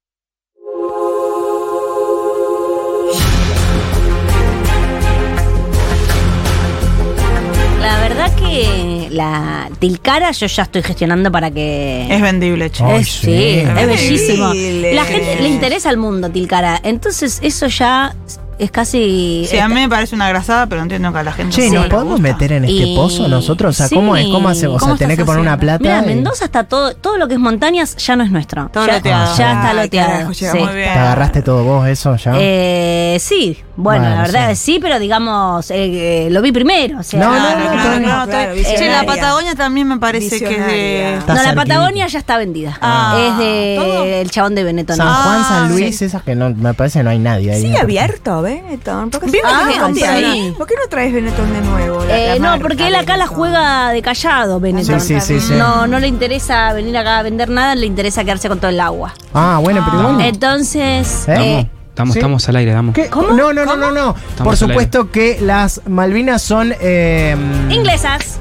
La 9.13 9.69
Tilcara 9.79 10.31
yo 10.33 10.47
ya 10.47 10.63
estoy 10.65 10.83
gestionando 10.83 11.31
para 11.31 11.51
que. 11.51 12.07
Es 12.11 12.21
vendible, 12.21 12.71
che. 12.71 12.83
Ay, 12.85 13.03
Es- 13.03 13.09
sí. 13.09 13.27
sí, 13.27 13.35
es 13.61 13.69
Es 13.69 13.87
bellísimo. 13.87 14.53
La 14.95 15.05
gente 15.05 15.37
le 15.41 15.49
interesa 15.49 15.91
el 15.91 15.97
mundo 15.99 16.31
Tilcara. 16.31 16.81
Entonces, 16.83 17.39
eso 17.43 17.67
ya 17.69 18.15
es 18.59 18.71
casi. 18.71 19.47
Sí, 19.49 19.59
a 19.59 19.67
mí 19.69 19.75
me 19.75 19.89
parece 19.89 20.15
una 20.15 20.29
grasada, 20.29 20.67
pero 20.67 20.83
entiendo 20.83 21.13
que 21.13 21.19
a 21.19 21.23
la 21.25 21.33
gente 21.33 21.53
sí 21.61 21.71
¿nos 21.71 21.87
podemos 21.87 22.21
gusta. 22.21 22.23
meter 22.33 22.53
en 22.53 22.65
este 22.65 22.77
Y- 22.85 22.95
pozo 22.97 23.27
nosotros? 23.29 23.75
O 23.81 23.87
sea, 23.87 23.89
¿cómo 23.95 24.17
es? 24.17 24.27
¿Cómo 24.27 24.49
hacemos? 24.49 24.77
O 24.77 24.79
sea, 24.79 24.89
¿Cómo 24.89 24.99
tenés 24.99 25.17
que 25.19 25.25
poner 25.25 25.41
una 25.41 25.59
plata. 25.59 25.83
Mira, 25.83 26.03
y- 26.03 26.07
Mendoza 26.07 26.45
está 26.45 26.65
todo, 26.65 26.95
todo 26.95 27.17
lo 27.19 27.27
que 27.29 27.35
es 27.35 27.41
montañas 27.41 27.97
ya 27.97 28.15
no 28.15 28.23
es 28.25 28.31
nuestro. 28.31 28.69
Todo 28.73 28.87
ya, 28.87 28.95
loteado. 28.95 29.37
ya 29.37 29.53
está 29.53 29.71
Ay, 29.71 29.77
loteado. 29.77 30.11
carajo, 30.13 30.35
sí. 30.35 30.47
¿Te 30.73 30.89
agarraste 30.89 31.43
todo 31.43 31.65
vos 31.65 31.89
eso 31.89 32.15
ya? 32.17 32.33
Eh, 32.37 33.17
sí, 33.21 33.59
bueno, 33.77 34.01
Bueno, 34.03 34.15
la 34.17 34.23
verdad 34.23 34.55
sí. 34.55 34.79
pero 34.81 34.99
digamos, 34.99 35.71
eh, 35.71 36.27
eh, 36.27 36.31
lo 36.31 36.43
vi 36.43 36.53
primero. 36.53 37.01
O 37.01 37.03
sea, 37.03 37.21
No, 37.21 37.31
no, 37.33 37.39
no, 37.39 37.73
claro, 38.01 38.31
claro. 38.31 38.55
Che, 38.55 38.89
la. 38.91 39.05
Patagonia 39.05 39.55
también 39.55 39.89
me 39.89 39.99
parece 39.99 40.39
que 40.41 40.55
es 40.59 40.67
de. 40.67 41.15
Está 41.19 41.35
no, 41.35 41.43
la. 41.43 41.55
Patagonia 41.55 42.07
ya 42.07 42.19
está 42.19 42.37
vendida. 42.37 42.77
Ah, 42.81 43.17
es 43.19 43.39
de 43.39 43.77
¿todo? 43.79 44.05
el 44.05 44.31
chabón 44.31 44.55
de 44.55 44.65
Benetton. 44.65 44.97
San 44.97 45.07
Juan, 45.07 45.41
Ah, 45.41 45.47
San 45.49 45.69
Luis, 45.71 45.99
sí. 45.99 46.05
esas 46.05 46.23
que 46.23 46.35
no, 46.35 46.51
me 46.51 46.75
parece 46.75 46.99
que 47.01 47.03
no 47.05 47.11
hay 47.11 47.19
nadie 47.19 47.53
ahí. 47.53 47.63
Sigue 47.63 47.79
abierto, 47.79 48.43
Benetton. 48.43 49.11
¿Por 49.11 49.21
qué, 49.31 49.41
Ah, 49.45 49.69
que 49.73 49.81
¿por 49.81 49.95
qué 49.95 50.01
no- 50.51 50.57
¿Por 50.59 50.67
qué 50.67 50.75
no 50.83 50.89
traes 50.89 51.13
Benetton 51.13 51.53
de 51.53 51.61
nuevo? 51.63 52.05
la- 52.05 52.19
Eh, 52.19 52.39
la 52.39 52.57
no, 52.57 52.63
porque 52.63 52.87
él 52.89 52.95
acá 52.95 53.17
la 53.17 53.27
juega 53.27 53.91
de 53.91 54.03
callado, 54.03 54.61
Benetton. 54.61 55.01
Sí, 55.01 55.21
sí, 55.21 55.41
sí, 55.41 55.41
sí. 55.41 55.55
No, 55.55 55.87
no 55.87 55.99
le 55.99 56.09
interesa 56.09 56.73
venir 56.73 56.97
acá 56.97 57.19
a 57.19 57.23
vender 57.23 57.49
nada, 57.49 57.75
le 57.75 57.87
interesa 57.87 58.23
quedarse 58.25 58.49
con 58.49 58.59
todo 58.59 58.71
el 58.71 58.81
agua. 58.81 59.15
Ah, 59.35 59.59
bueno, 59.63 59.83
pero 59.91 60.11
igual. 60.11 60.21
Entonces, 60.27 61.27
¿Eh? 61.29 61.61
eh, 61.61 61.69
Estamos, 61.93 62.17
estamos 62.17 62.49
al 62.49 62.57
aire, 62.57 62.73
damos. 62.73 62.97
¿Cómo? 63.11 63.33
No, 63.33 63.53
no, 63.53 63.67
no, 63.67 63.77
no, 63.77 63.93
no. 63.93 64.17
Por 64.43 64.57
supuesto 64.57 65.11
que 65.11 65.39
las 65.43 65.83
Malvinas 65.87 66.41
son. 66.41 66.73
Eh, 66.81 67.37
Inglesas. 67.69 68.39